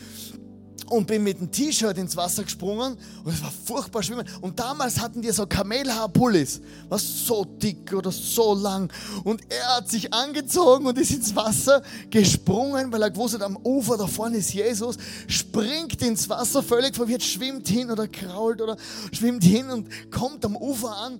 und 0.90 1.06
bin 1.06 1.22
mit 1.22 1.40
dem 1.40 1.50
T-Shirt 1.50 1.96
ins 1.98 2.16
Wasser 2.16 2.44
gesprungen 2.44 2.96
und 3.24 3.32
es 3.32 3.42
war 3.42 3.50
furchtbar 3.50 4.02
schwimmen. 4.02 4.26
Und 4.40 4.60
damals 4.60 5.00
hatten 5.00 5.22
die 5.22 5.30
so 5.30 5.46
Kamelhaarpullis, 5.46 6.60
was 6.88 7.26
so 7.26 7.44
dick 7.44 7.92
oder 7.92 8.12
so 8.12 8.54
lang. 8.54 8.92
Und 9.24 9.40
er 9.48 9.76
hat 9.76 9.88
sich 9.88 10.12
angezogen 10.12 10.86
und 10.86 10.98
ist 10.98 11.10
ins 11.10 11.34
Wasser 11.34 11.82
gesprungen, 12.10 12.92
weil 12.92 13.02
er 13.02 13.10
gewusst 13.10 13.34
hat, 13.34 13.42
am 13.42 13.56
Ufer 13.56 13.96
da 13.96 14.06
vorne 14.06 14.38
ist 14.38 14.52
Jesus, 14.52 14.96
springt 15.26 16.02
ins 16.02 16.28
Wasser 16.28 16.62
völlig 16.62 16.94
verwirrt, 16.94 17.22
schwimmt 17.22 17.68
hin 17.68 17.90
oder 17.90 18.06
krault 18.06 18.60
oder 18.60 18.76
schwimmt 19.12 19.42
hin 19.42 19.70
und 19.70 19.88
kommt 20.10 20.44
am 20.44 20.56
Ufer 20.56 20.96
an 20.96 21.18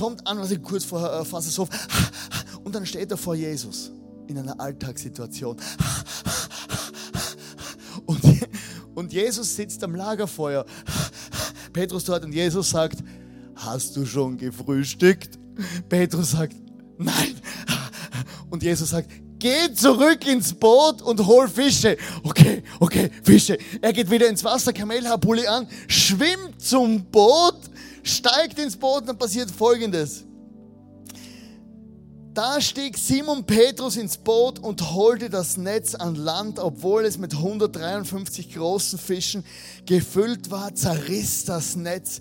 kommt 0.00 0.26
an, 0.26 0.38
was 0.38 0.50
ich 0.50 0.62
kurz 0.62 0.86
vor 0.86 1.12
äh, 1.12 1.24
Fasseshof, 1.26 1.68
und 2.64 2.74
dann 2.74 2.86
steht 2.86 3.10
er 3.10 3.18
vor 3.18 3.34
Jesus 3.34 3.92
in 4.28 4.38
einer 4.38 4.58
Alltagssituation. 4.58 5.58
Und, 8.06 8.22
und 8.94 9.12
Jesus 9.12 9.54
sitzt 9.54 9.84
am 9.84 9.94
Lagerfeuer. 9.94 10.64
Petrus 11.74 12.04
dort 12.04 12.24
und 12.24 12.32
Jesus 12.32 12.70
sagt, 12.70 13.04
hast 13.54 13.94
du 13.94 14.06
schon 14.06 14.38
gefrühstückt? 14.38 15.38
Petrus 15.90 16.30
sagt, 16.30 16.56
nein. 16.96 17.34
Und 18.48 18.62
Jesus 18.62 18.88
sagt, 18.90 19.10
geh 19.38 19.72
zurück 19.74 20.26
ins 20.26 20.54
Boot 20.54 21.02
und 21.02 21.26
hol 21.26 21.46
Fische. 21.46 21.98
Okay, 22.22 22.62
okay, 22.78 23.10
Fische. 23.22 23.58
Er 23.82 23.92
geht 23.92 24.10
wieder 24.10 24.28
ins 24.28 24.42
Wasser, 24.44 24.72
Kamelhaarpulli 24.72 25.46
an, 25.46 25.68
schwimmt 25.88 26.58
zum 26.58 27.04
Boot 27.04 27.69
steigt 28.02 28.58
ins 28.58 28.76
Boot 28.76 29.08
dann 29.08 29.18
passiert 29.18 29.50
Folgendes. 29.50 30.24
Da 32.32 32.60
stieg 32.60 32.96
Simon 32.96 33.44
Petrus 33.44 33.96
ins 33.96 34.16
Boot 34.16 34.60
und 34.60 34.92
holte 34.92 35.28
das 35.28 35.56
Netz 35.56 35.96
an 35.96 36.14
Land, 36.14 36.60
obwohl 36.60 37.04
es 37.04 37.18
mit 37.18 37.34
153 37.34 38.54
großen 38.54 38.98
Fischen 38.98 39.44
gefüllt 39.84 40.50
war, 40.50 40.74
zerriss 40.74 41.44
das 41.44 41.74
Netz 41.74 42.20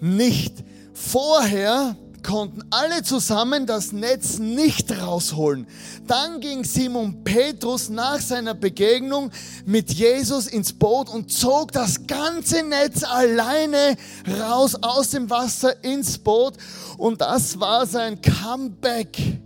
nicht. 0.00 0.64
Vorher 0.94 1.94
konnten 2.22 2.62
alle 2.70 3.02
zusammen 3.02 3.66
das 3.66 3.92
Netz 3.92 4.38
nicht 4.38 4.90
rausholen. 5.00 5.66
Dann 6.06 6.40
ging 6.40 6.64
Simon 6.64 7.24
Petrus 7.24 7.88
nach 7.88 8.20
seiner 8.20 8.54
Begegnung 8.54 9.30
mit 9.66 9.92
Jesus 9.92 10.46
ins 10.46 10.72
Boot 10.72 11.08
und 11.08 11.32
zog 11.32 11.72
das 11.72 12.06
ganze 12.06 12.62
Netz 12.62 13.02
alleine 13.02 13.96
raus 14.40 14.76
aus 14.80 15.10
dem 15.10 15.28
Wasser 15.30 15.82
ins 15.84 16.18
Boot. 16.18 16.54
Und 16.98 17.20
das 17.20 17.58
war 17.60 17.86
sein 17.86 18.20
Comeback 18.20 19.40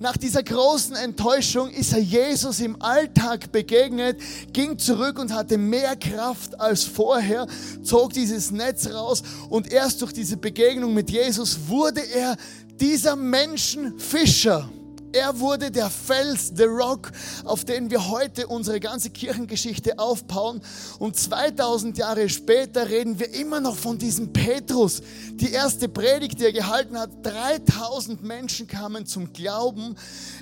nach 0.00 0.16
dieser 0.16 0.42
großen 0.42 0.94
Enttäuschung 0.96 1.70
ist 1.70 1.92
er 1.92 1.98
Jesus 1.98 2.60
im 2.60 2.80
Alltag 2.80 3.50
begegnet, 3.50 4.20
ging 4.52 4.78
zurück 4.78 5.18
und 5.18 5.32
hatte 5.32 5.58
mehr 5.58 5.96
Kraft 5.96 6.60
als 6.60 6.84
vorher, 6.84 7.46
zog 7.82 8.12
dieses 8.12 8.50
Netz 8.50 8.88
raus 8.88 9.22
und 9.48 9.72
erst 9.72 10.00
durch 10.00 10.12
diese 10.12 10.36
Begegnung 10.36 10.94
mit 10.94 11.10
Jesus 11.10 11.58
wurde 11.66 12.00
er 12.00 12.36
dieser 12.78 13.16
Menschenfischer. 13.16 14.68
Er 15.12 15.40
wurde 15.40 15.70
der 15.70 15.88
Fels, 15.88 16.52
the 16.54 16.64
Rock, 16.64 17.10
auf 17.44 17.64
den 17.64 17.90
wir 17.90 18.08
heute 18.08 18.46
unsere 18.46 18.78
ganze 18.78 19.10
Kirchengeschichte 19.10 19.98
aufbauen. 19.98 20.60
Und 20.98 21.16
2000 21.16 21.96
Jahre 21.96 22.28
später 22.28 22.88
reden 22.88 23.18
wir 23.18 23.32
immer 23.34 23.60
noch 23.60 23.76
von 23.76 23.96
diesem 23.98 24.32
Petrus. 24.32 25.00
Die 25.32 25.52
erste 25.52 25.88
Predigt, 25.88 26.38
die 26.40 26.44
er 26.44 26.52
gehalten 26.52 26.98
hat, 26.98 27.10
3000 27.22 28.22
Menschen 28.22 28.66
kamen 28.66 29.06
zum 29.06 29.32
Glauben. 29.32 29.96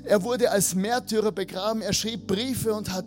Er 0.05 0.23
wurde 0.25 0.51
als 0.51 0.75
Märtyrer 0.75 1.33
begraben. 1.33 1.81
Er 1.81 1.93
schrieb 1.93 2.27
Briefe 2.27 2.75
und 2.75 2.93
hat 2.93 3.07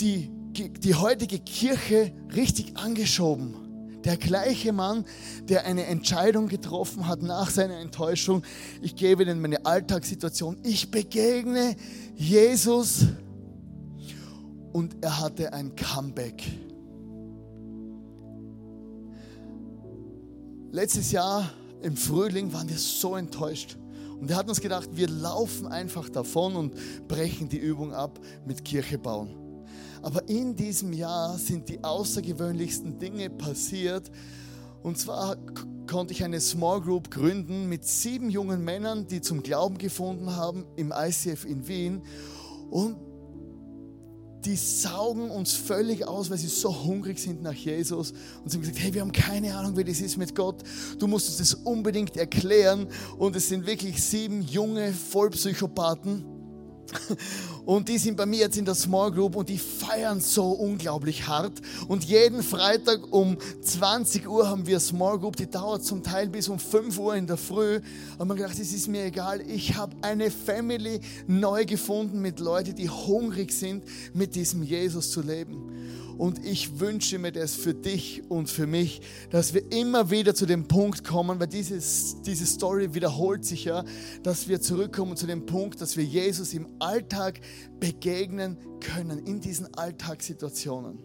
die, 0.00 0.30
die 0.52 0.94
heutige 0.94 1.40
Kirche 1.40 2.12
richtig 2.34 2.76
angeschoben. 2.76 3.65
Der 4.06 4.16
gleiche 4.16 4.72
Mann, 4.72 5.04
der 5.48 5.66
eine 5.66 5.86
Entscheidung 5.86 6.46
getroffen 6.46 7.08
hat 7.08 7.22
nach 7.22 7.50
seiner 7.50 7.80
Enttäuschung. 7.80 8.44
Ich 8.80 8.94
gebe 8.94 9.24
Ihnen 9.24 9.40
meine 9.40 9.66
Alltagssituation. 9.66 10.58
Ich 10.62 10.92
begegne 10.92 11.74
Jesus 12.14 13.06
und 14.72 14.94
er 15.00 15.18
hatte 15.18 15.52
ein 15.52 15.74
Comeback. 15.74 16.44
Letztes 20.70 21.10
Jahr 21.10 21.50
im 21.82 21.96
Frühling 21.96 22.52
waren 22.52 22.68
wir 22.68 22.78
so 22.78 23.16
enttäuscht. 23.16 23.76
Und 24.20 24.28
wir 24.28 24.36
hatten 24.36 24.50
uns 24.50 24.60
gedacht, 24.60 24.88
wir 24.92 25.08
laufen 25.08 25.66
einfach 25.66 26.08
davon 26.08 26.54
und 26.54 27.08
brechen 27.08 27.48
die 27.48 27.58
Übung 27.58 27.92
ab 27.92 28.20
mit 28.46 28.64
Kirche 28.64 28.98
bauen. 28.98 29.45
Aber 30.06 30.28
in 30.28 30.54
diesem 30.54 30.92
Jahr 30.92 31.36
sind 31.36 31.68
die 31.68 31.82
außergewöhnlichsten 31.82 32.96
Dinge 33.00 33.28
passiert. 33.28 34.08
Und 34.84 34.96
zwar 34.98 35.36
konnte 35.88 36.14
ich 36.14 36.22
eine 36.22 36.40
Small 36.40 36.80
Group 36.80 37.10
gründen 37.10 37.68
mit 37.68 37.84
sieben 37.84 38.30
jungen 38.30 38.62
Männern, 38.62 39.08
die 39.08 39.20
zum 39.20 39.42
Glauben 39.42 39.78
gefunden 39.78 40.36
haben 40.36 40.64
im 40.76 40.94
ICF 40.96 41.44
in 41.44 41.66
Wien. 41.66 42.02
Und 42.70 42.98
die 44.44 44.54
saugen 44.54 45.28
uns 45.28 45.54
völlig 45.54 46.06
aus, 46.06 46.30
weil 46.30 46.38
sie 46.38 46.46
so 46.46 46.84
hungrig 46.84 47.18
sind 47.18 47.42
nach 47.42 47.54
Jesus. 47.54 48.12
Und 48.44 48.50
sie 48.50 48.58
haben 48.58 48.60
gesagt, 48.60 48.78
hey, 48.78 48.94
wir 48.94 49.00
haben 49.00 49.10
keine 49.10 49.56
Ahnung, 49.56 49.76
wie 49.76 49.82
das 49.82 50.00
ist 50.00 50.18
mit 50.18 50.36
Gott. 50.36 50.62
Du 51.00 51.08
musst 51.08 51.26
uns 51.30 51.38
das 51.38 51.54
unbedingt 51.54 52.16
erklären. 52.16 52.86
Und 53.18 53.34
es 53.34 53.48
sind 53.48 53.66
wirklich 53.66 54.00
sieben 54.04 54.42
junge 54.42 54.92
Vollpsychopathen. 54.92 56.35
Und 57.64 57.88
die 57.88 57.98
sind 57.98 58.16
bei 58.16 58.26
mir 58.26 58.40
jetzt 58.40 58.56
in 58.56 58.64
der 58.64 58.74
Small 58.74 59.10
Group 59.10 59.34
und 59.34 59.48
die 59.48 59.58
feiern 59.58 60.20
so 60.20 60.50
unglaublich 60.50 61.26
hart. 61.26 61.54
Und 61.88 62.04
jeden 62.04 62.42
Freitag 62.42 63.12
um 63.12 63.36
20 63.62 64.28
Uhr 64.28 64.48
haben 64.48 64.66
wir 64.66 64.78
Small 64.78 65.18
Group, 65.18 65.36
die 65.36 65.50
dauert 65.50 65.84
zum 65.84 66.02
Teil 66.02 66.28
bis 66.28 66.48
um 66.48 66.58
5 66.58 66.98
Uhr 66.98 67.16
in 67.16 67.26
der 67.26 67.36
Früh. 67.36 67.80
Und 68.18 68.28
man 68.28 68.36
gedacht, 68.36 68.58
es 68.58 68.72
ist 68.72 68.88
mir 68.88 69.04
egal, 69.04 69.40
ich 69.40 69.76
habe 69.76 69.96
eine 70.02 70.30
Family 70.30 71.00
neu 71.26 71.64
gefunden 71.64 72.20
mit 72.20 72.38
Leuten, 72.38 72.76
die 72.76 72.88
hungrig 72.88 73.52
sind, 73.52 73.84
mit 74.14 74.34
diesem 74.34 74.62
Jesus 74.62 75.10
zu 75.10 75.22
leben. 75.22 76.05
Und 76.18 76.44
ich 76.44 76.80
wünsche 76.80 77.18
mir 77.18 77.32
das 77.32 77.54
für 77.54 77.74
dich 77.74 78.22
und 78.30 78.48
für 78.48 78.66
mich, 78.66 79.02
dass 79.30 79.52
wir 79.52 79.70
immer 79.70 80.10
wieder 80.10 80.34
zu 80.34 80.46
dem 80.46 80.66
Punkt 80.66 81.04
kommen, 81.04 81.38
weil 81.38 81.46
dieses, 81.46 82.22
diese 82.22 82.46
Story 82.46 82.94
wiederholt 82.94 83.44
sich 83.44 83.64
ja, 83.64 83.84
dass 84.22 84.48
wir 84.48 84.60
zurückkommen 84.60 85.16
zu 85.16 85.26
dem 85.26 85.44
Punkt, 85.44 85.80
dass 85.80 85.96
wir 85.96 86.04
Jesus 86.04 86.54
im 86.54 86.68
Alltag 86.78 87.40
begegnen 87.80 88.56
können, 88.80 89.26
in 89.26 89.40
diesen 89.40 89.74
Alltagssituationen. 89.74 90.98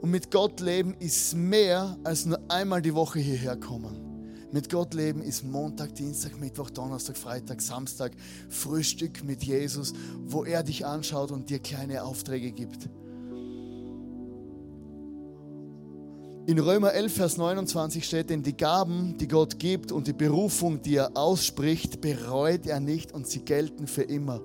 Und 0.00 0.10
mit 0.10 0.30
Gott 0.30 0.60
leben 0.60 0.94
ist 0.98 1.34
mehr 1.34 1.96
als 2.04 2.24
nur 2.26 2.40
einmal 2.48 2.82
die 2.82 2.94
Woche 2.94 3.18
hierher 3.18 3.56
kommen. 3.56 4.12
Mit 4.52 4.68
Gott 4.68 4.94
leben 4.94 5.22
ist 5.22 5.44
Montag, 5.44 5.94
Dienstag, 5.94 6.38
Mittwoch, 6.38 6.70
Donnerstag, 6.70 7.16
Freitag, 7.16 7.62
Samstag, 7.62 8.12
Frühstück 8.48 9.24
mit 9.24 9.42
Jesus, 9.42 9.94
wo 10.26 10.44
er 10.44 10.62
dich 10.62 10.84
anschaut 10.84 11.30
und 11.30 11.48
dir 11.48 11.58
kleine 11.58 12.04
Aufträge 12.04 12.52
gibt. 12.52 12.88
In 16.44 16.58
Römer 16.58 16.92
11, 16.92 17.14
Vers 17.14 17.36
29 17.36 18.04
steht, 18.04 18.28
denn 18.28 18.42
die 18.42 18.56
Gaben, 18.56 19.16
die 19.16 19.28
Gott 19.28 19.60
gibt 19.60 19.92
und 19.92 20.08
die 20.08 20.12
Berufung, 20.12 20.82
die 20.82 20.96
er 20.96 21.16
ausspricht, 21.16 22.00
bereut 22.00 22.66
er 22.66 22.80
nicht 22.80 23.12
und 23.12 23.28
sie 23.28 23.44
gelten 23.44 23.86
für 23.86 24.02
immer. 24.02 24.40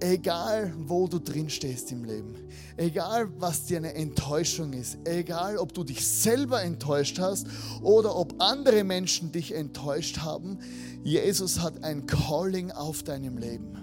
Egal, 0.00 0.72
wo 0.78 1.06
du 1.06 1.18
drin 1.18 1.50
stehst 1.50 1.92
im 1.92 2.04
Leben, 2.04 2.34
egal, 2.78 3.28
was 3.38 3.66
dir 3.66 3.76
eine 3.76 3.94
Enttäuschung 3.94 4.72
ist, 4.72 4.96
egal, 5.04 5.58
ob 5.58 5.74
du 5.74 5.84
dich 5.84 6.06
selber 6.06 6.62
enttäuscht 6.62 7.18
hast 7.18 7.46
oder 7.82 8.16
ob 8.16 8.34
andere 8.38 8.82
Menschen 8.82 9.30
dich 9.32 9.54
enttäuscht 9.54 10.20
haben, 10.20 10.58
Jesus 11.04 11.60
hat 11.60 11.84
ein 11.84 12.06
Calling 12.06 12.70
auf 12.70 13.02
deinem 13.02 13.36
Leben. 13.36 13.76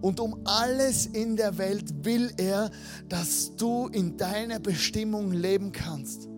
Und 0.00 0.18
um 0.18 0.40
alles 0.44 1.06
in 1.06 1.36
der 1.36 1.56
Welt 1.56 2.04
will 2.04 2.32
er, 2.36 2.72
dass 3.08 3.54
du 3.54 3.86
in 3.86 4.16
deiner 4.16 4.58
Bestimmung 4.58 5.30
leben 5.30 5.70
kannst. 5.70 6.28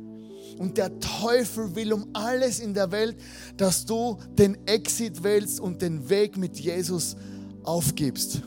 Und 0.61 0.77
der 0.77 1.01
Teufel 1.01 1.75
will 1.75 1.91
um 1.95 2.09
alles 2.13 2.61
in 2.61 2.75
der 2.75 2.93
Welt, 2.93 3.17
dass 3.57 3.87
du 3.87 4.19
den 4.39 4.59
Exit 4.67 5.25
wählst 5.25 5.59
und 5.59 5.81
den 5.81 6.11
Weg 6.11 6.37
mit 6.37 6.61
Jesus 6.61 7.17
aufgibst. 7.63 8.43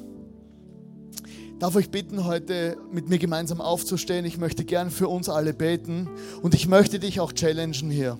Darf 1.57 1.75
ich 1.75 1.89
bitten, 1.89 2.23
heute 2.23 2.77
mit 2.91 3.09
mir 3.09 3.17
gemeinsam 3.17 3.61
aufzustehen? 3.61 4.25
Ich 4.25 4.37
möchte 4.37 4.63
gern 4.63 4.91
für 4.91 5.07
uns 5.07 5.27
alle 5.27 5.55
beten 5.55 6.07
und 6.43 6.53
ich 6.53 6.67
möchte 6.67 6.99
dich 6.99 7.19
auch 7.19 7.33
challengen 7.33 7.89
hier. 7.89 8.19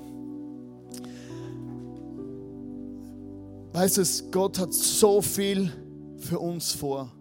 Weißt 3.73 3.97
du, 3.97 4.31
Gott 4.31 4.57
hat 4.57 4.73
so 4.73 5.21
viel 5.21 5.71
für 6.17 6.39
uns 6.39 6.71
vor 6.71 7.11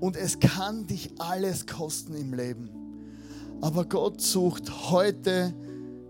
und 0.00 0.16
es 0.16 0.40
kann 0.40 0.86
dich 0.86 1.10
alles 1.18 1.66
kosten 1.66 2.14
im 2.14 2.32
Leben. 2.32 2.70
Aber 3.60 3.84
Gott 3.84 4.22
sucht 4.22 4.90
heute 4.90 5.52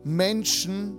Menschen, 0.08 0.96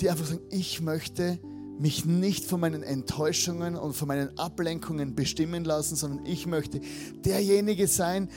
die 0.00 0.10
einfach 0.10 0.26
sagen, 0.26 0.42
ich 0.50 0.80
möchte 0.80 1.38
mich 1.78 2.04
nicht 2.04 2.44
von 2.44 2.60
meinen 2.60 2.82
Enttäuschungen 2.82 3.76
und 3.76 3.94
von 3.94 4.08
meinen 4.08 4.36
Ablenkungen 4.36 5.14
bestimmen 5.14 5.64
lassen, 5.64 5.96
sondern 5.96 6.26
ich 6.26 6.46
möchte 6.46 6.80
derjenige 7.24 7.86
sein, 7.86 8.28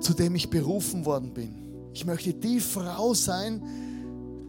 zu 0.00 0.12
dem 0.12 0.34
ich 0.34 0.50
berufen 0.50 1.06
worden 1.06 1.32
bin. 1.32 1.54
Ich 1.94 2.04
möchte 2.04 2.34
die 2.34 2.60
Frau 2.60 3.14
sein, 3.14 3.62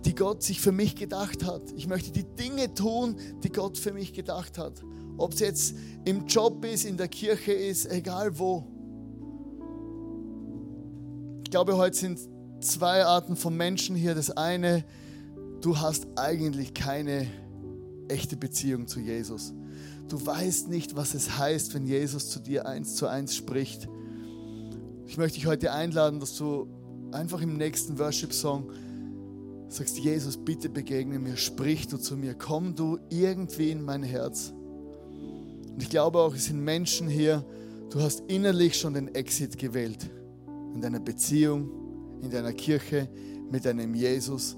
die 0.06 0.16
Gott 0.16 0.44
sich 0.44 0.60
für 0.60 0.72
mich 0.72 0.96
gedacht 0.96 1.46
hat. 1.46 1.62
Ich 1.76 1.88
möchte 1.88 2.12
die 2.12 2.24
Dinge 2.24 2.74
tun, 2.74 3.16
die 3.44 3.50
Gott 3.50 3.78
für 3.78 3.94
mich 3.94 4.14
gedacht 4.14 4.58
hat. 4.58 4.82
Ob 5.18 5.34
es 5.34 5.40
jetzt 5.40 5.76
im 6.04 6.26
Job 6.26 6.66
ist, 6.66 6.86
in 6.86 6.98
der 6.98 7.08
Kirche 7.08 7.54
ist, 7.54 7.90
egal 7.92 8.38
wo. 8.38 8.66
Ich 11.44 11.52
glaube, 11.52 11.78
heute 11.78 11.96
sind 11.96 12.20
zwei 12.62 13.06
Arten 13.06 13.36
von 13.36 13.56
Menschen 13.56 13.96
hier. 13.96 14.16
Das 14.16 14.32
eine, 14.32 14.84
du 15.62 15.80
hast 15.80 16.08
eigentlich 16.16 16.74
keine 16.74 17.28
echte 18.08 18.38
Beziehung 18.38 18.88
zu 18.88 19.00
Jesus. 19.00 19.54
Du 20.10 20.24
weißt 20.26 20.68
nicht, 20.68 20.96
was 20.96 21.14
es 21.14 21.38
heißt, 21.38 21.74
wenn 21.74 21.86
Jesus 21.86 22.30
zu 22.30 22.40
dir 22.40 22.66
eins 22.66 22.96
zu 22.96 23.08
eins 23.08 23.36
spricht. 23.36 23.88
Ich 25.08 25.18
möchte 25.18 25.38
dich 25.38 25.48
heute 25.48 25.72
einladen, 25.72 26.20
dass 26.20 26.38
du 26.38 26.68
einfach 27.12 27.42
im 27.42 27.58
nächsten 27.58 27.98
Worship-Song 27.98 28.72
sagst, 29.70 29.98
Jesus, 29.98 30.38
bitte 30.38 30.70
begegne 30.70 31.18
mir, 31.20 31.38
sprich 31.38 31.88
du 31.88 31.98
zu 31.98 32.18
mir, 32.18 32.34
komm 32.34 32.76
du 32.76 33.00
irgendwie 33.10 33.72
in 33.72 33.84
mein 33.84 34.04
Herz. 34.04 34.54
Und 35.12 35.82
ich 35.82 35.90
glaube 35.90 36.20
auch, 36.20 36.36
es 36.36 36.46
sind 36.46 36.62
Menschen 36.62 37.08
hier, 37.08 37.46
du 37.90 38.02
hast 38.02 38.24
innerlich 38.28 38.78
schon 38.78 38.94
den 38.94 39.16
Exit 39.16 39.58
gewählt 39.58 40.10
in 40.74 40.82
deiner 40.82 41.00
Beziehung, 41.00 41.70
in 42.22 42.30
deiner 42.30 42.54
Kirche, 42.54 43.10
mit 43.50 43.66
deinem 43.66 43.94
Jesus, 43.94 44.58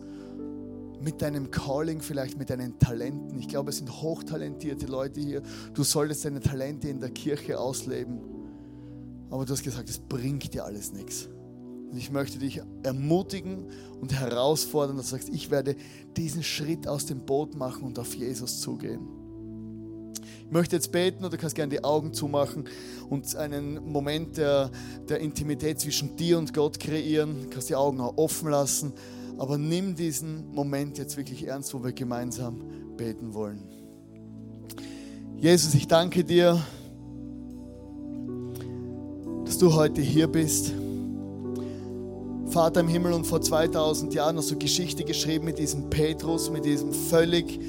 mit 1.02 1.21
deinem 1.21 1.52
Calling, 1.52 2.02
vielleicht 2.02 2.38
mit 2.38 2.49
deinen 2.49 2.80
Talenten. 2.80 3.38
Ich 3.39 3.47
glaube, 3.47 3.71
es 3.71 3.78
sind 3.78 4.02
hochtalentierte 4.02 4.86
Leute 4.86 5.19
hier. 5.19 5.41
Du 5.73 5.84
solltest 5.84 6.26
deine 6.26 6.39
Talente 6.39 6.88
in 6.88 6.99
der 6.99 7.10
Kirche 7.10 7.60
ausleben. 7.60 8.21
Aber 9.30 9.45
du 9.45 9.54
hast 9.54 9.63
gesagt, 9.63 9.89
es 9.89 9.99
bringt 9.99 10.54
dir 10.54 10.63
alles 10.63 10.93
nichts. 10.93 11.28
Und 11.91 11.97
ich 11.97 12.12
möchte 12.12 12.39
dich 12.39 12.62
ermutigen 12.84 13.67
und 13.99 14.13
herausfordern, 14.13 14.97
dass 14.97 15.10
du 15.10 15.12
sagst, 15.15 15.30
ich 15.30 15.52
werde 15.52 15.76
diesen 16.15 16.44
Schritt 16.44 16.88
aus 16.88 17.06
dem 17.06 17.25
Boot 17.25 17.56
machen 17.56 17.83
und 17.83 18.00
auf 18.00 18.15
Jesus 18.15 18.62
zugehen. 18.62 19.23
Ich 20.54 20.56
möchte 20.56 20.75
jetzt 20.75 20.91
beten 20.91 21.25
oder 21.25 21.35
kannst 21.35 21.56
gerne 21.56 21.71
die 21.71 21.83
Augen 21.83 22.13
zumachen 22.13 22.65
und 23.10 23.35
einen 23.35 23.91
Moment 23.91 24.37
der, 24.37 24.69
der 25.10 25.19
Intimität 25.19 25.79
zwischen 25.79 26.15
dir 26.15 26.37
und 26.37 26.54
Gott 26.54 26.79
kreieren. 26.79 27.41
Du 27.41 27.49
kannst 27.49 27.71
die 27.71 27.75
Augen 27.75 27.99
auch 27.99 28.17
offen 28.17 28.51
lassen, 28.51 28.93
aber 29.39 29.58
nimm 29.58 29.95
diesen 29.95 30.54
Moment 30.54 30.99
jetzt 30.99 31.17
wirklich 31.17 31.47
ernst, 31.47 31.73
wo 31.73 31.83
wir 31.83 31.91
gemeinsam 31.91 32.62
beten 32.95 33.33
wollen. 33.33 33.63
Jesus, 35.37 35.73
ich 35.73 35.87
danke 35.87 36.23
dir, 36.23 36.62
dass 39.45 39.58
du 39.58 39.73
heute 39.73 40.01
hier 40.01 40.27
bist. 40.27 40.71
Vater 42.45 42.81
im 42.81 42.89
Himmel 42.89 43.13
und 43.13 43.25
vor 43.25 43.41
2000 43.41 44.13
Jahren 44.13 44.37
hast 44.37 44.51
du 44.51 44.60
Geschichte 44.60 45.04
geschrieben 45.04 45.45
mit 45.45 45.58
diesem 45.58 45.89
Petrus, 45.89 46.51
mit 46.51 46.63
diesem 46.63 46.93
völlig 46.93 47.60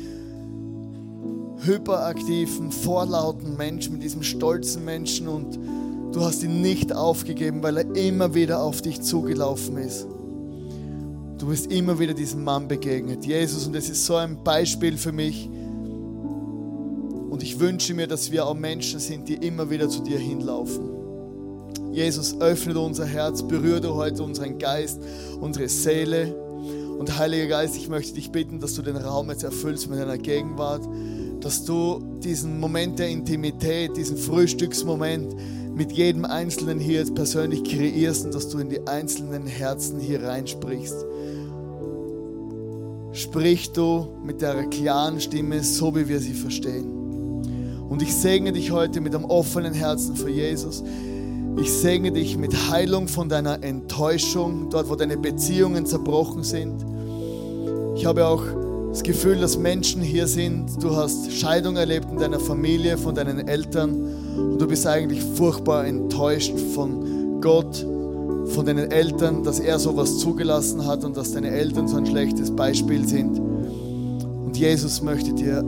hyperaktiven, 1.65 2.71
vorlauten 2.71 3.57
Menschen, 3.57 3.95
mit 3.95 4.03
diesem 4.03 4.23
stolzen 4.23 4.85
Menschen 4.85 5.29
und 5.29 5.59
du 6.12 6.21
hast 6.21 6.43
ihn 6.43 6.62
nicht 6.62 6.95
aufgegeben, 6.95 7.62
weil 7.62 7.79
er 7.79 7.97
immer 7.97 8.35
wieder 8.35 8.62
auf 8.62 8.83
dich 8.83 9.01
zugelaufen 9.01 9.77
ist. 9.79 10.07
Du 11.39 11.49
bist 11.49 11.71
immer 11.73 11.99
wieder 11.99 12.15
diesem 12.15 12.45
Mann 12.45 12.69
begegnet, 12.69 13.27
Jesus, 13.27 13.67
und 13.67 13.75
es 13.75 13.89
ist 13.89 14.07
so 14.07 14.17
ein 14.17 14.43
Beispiel 14.43 14.97
für 14.97 15.12
mich, 15.12 15.49
und 17.35 17.43
ich 17.43 17.59
wünsche 17.59 17.95
mir, 17.95 18.07
dass 18.07 18.31
wir 18.31 18.47
auch 18.47 18.55
Menschen 18.55 19.01
sind, 19.01 19.29
die 19.29 19.35
immer 19.35 19.69
wieder 19.69 19.89
zu 19.89 20.05
dir 20.05 20.21
hinlaufen. 20.21 20.89
Jesus, 21.91 22.41
öffne 22.41 22.79
unser 22.79 23.07
Herz, 23.07 23.43
berühre 23.43 23.81
du 23.81 23.95
heute 23.95 24.23
unseren 24.23 24.57
Geist, 24.57 25.01
unsere 25.41 25.69
Seele. 25.69 26.33
Und 26.97 27.19
Heiliger 27.19 27.49
Geist, 27.49 27.77
ich 27.77 27.89
möchte 27.89 28.15
dich 28.15 28.31
bitten, 28.31 28.61
dass 28.61 28.75
du 28.75 28.83
den 28.83 28.97
Raum 28.97 29.31
jetzt 29.31 29.43
erfüllst 29.43 29.91
mit 29.91 29.99
deiner 29.99 30.17
Gegenwart, 30.17 30.83
dass 31.45 31.63
du 31.63 32.01
diesen 32.23 32.59
Moment 32.59 32.99
der 32.99 33.11
Intimität, 33.11 33.99
diesen 33.99 34.17
Frühstücksmoment 34.17 35.37
mit 35.75 35.93
jedem 35.93 36.25
Einzelnen 36.25 36.81
hier 36.81 37.01
jetzt 37.01 37.15
persönlich 37.15 37.63
kreierst 37.65 38.25
und 38.25 38.35
dass 38.35 38.49
du 38.49 38.59
in 38.59 38.71
die 38.71 38.87
einzelnen 38.87 39.47
Herzen 39.47 40.01
hier 40.01 40.23
reinsprichst. 40.23 41.05
Sprich 43.13 43.73
du 43.73 44.09
mit 44.25 44.41
der 44.41 44.65
klaren 44.71 45.21
Stimme, 45.21 45.63
so 45.63 45.95
wie 45.95 46.09
wir 46.09 46.19
sie 46.19 46.33
verstehen. 46.33 46.87
Und 47.91 48.01
ich 48.01 48.15
segne 48.15 48.53
dich 48.53 48.71
heute 48.71 49.03
mit 49.03 49.15
einem 49.15 49.27
offenen 49.27 49.75
Herzen 49.75 50.17
für 50.17 50.31
Jesus. 50.31 50.83
Ich 51.61 51.71
segne 51.71 52.11
dich 52.11 52.39
mit 52.39 52.71
Heilung 52.71 53.07
von 53.07 53.29
deiner 53.29 53.63
Enttäuschung, 53.63 54.71
dort 54.71 54.89
wo 54.89 54.97
deine 54.97 55.19
Beziehungen 55.19 55.85
zerbrochen 55.85 56.43
sind. 56.43 56.83
Ich 57.97 58.07
habe 58.07 58.27
auch 58.27 58.64
das 58.95 59.03
Gefühl, 59.03 59.41
dass 59.41 59.59
Menschen 59.59 60.03
hier 60.03 60.29
sind. 60.29 60.81
Du 60.81 60.95
hast 60.95 61.33
Scheidung 61.33 61.75
erlebt 61.75 62.07
in 62.13 62.19
deiner 62.19 62.39
Familie, 62.39 62.97
von 62.97 63.13
deinen 63.13 63.49
Eltern 63.49 63.91
und 64.53 64.63
du 64.63 64.69
bist 64.69 64.87
eigentlich 64.87 65.21
furchtbar 65.21 65.85
enttäuscht 65.85 66.57
von 66.77 67.41
Gott, 67.41 67.85
von 68.55 68.65
deinen 68.65 68.93
Eltern, 68.93 69.43
dass 69.43 69.59
er 69.59 69.81
sowas 69.81 70.19
zugelassen 70.19 70.87
hat 70.87 71.03
und 71.03 71.17
dass 71.17 71.33
deine 71.33 71.51
Eltern 71.51 71.89
so 71.89 71.97
ein 71.97 72.07
schlechtes 72.07 72.53
Beispiel 72.53 73.05
sind. 73.09 73.37
Und 73.41 74.57
Jesus 74.57 75.03
möchte 75.03 75.33
dir 75.33 75.65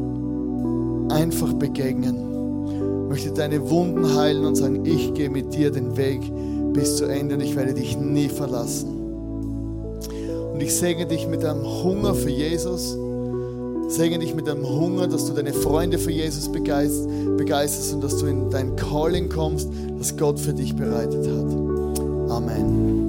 einfach 1.09 1.53
begegnen. 1.55 3.09
Möchte 3.09 3.33
deine 3.33 3.69
Wunden 3.69 4.15
heilen 4.15 4.45
und 4.45 4.55
sagen, 4.55 4.87
ich 4.87 5.15
gehe 5.15 5.31
mit 5.31 5.53
dir 5.53 5.73
den 5.73 5.97
Weg 5.97 6.21
bis 6.73 6.95
zu 6.95 7.07
Ende 7.07 7.35
und 7.35 7.41
ich 7.41 7.57
werde 7.57 7.75
dich 7.75 7.99
nie 7.99 8.29
verlassen. 8.29 8.89
Und 10.53 10.63
ich 10.63 10.73
segne 10.77 11.07
dich 11.07 11.27
mit 11.27 11.45
einem 11.45 11.65
Hunger 11.65 12.15
für 12.15 12.31
Jesus. 12.31 12.97
Segne 13.89 14.19
dich 14.19 14.35
mit 14.35 14.49
einem 14.49 14.69
Hunger, 14.69 15.07
dass 15.07 15.27
du 15.27 15.33
deine 15.33 15.53
Freunde 15.53 15.99
für 15.99 16.11
Jesus 16.11 16.51
begeisterst 16.51 17.95
und 17.95 18.03
dass 18.03 18.19
du 18.19 18.27
in 18.27 18.51
dein 18.51 18.77
Calling 18.77 19.29
kommst, 19.29 19.69
das 19.99 20.17
Gott 20.17 20.41
für 20.41 20.53
dich 20.53 20.75
bereitet 20.75 21.27
hat. 21.27 22.31
Amen. 22.31 23.06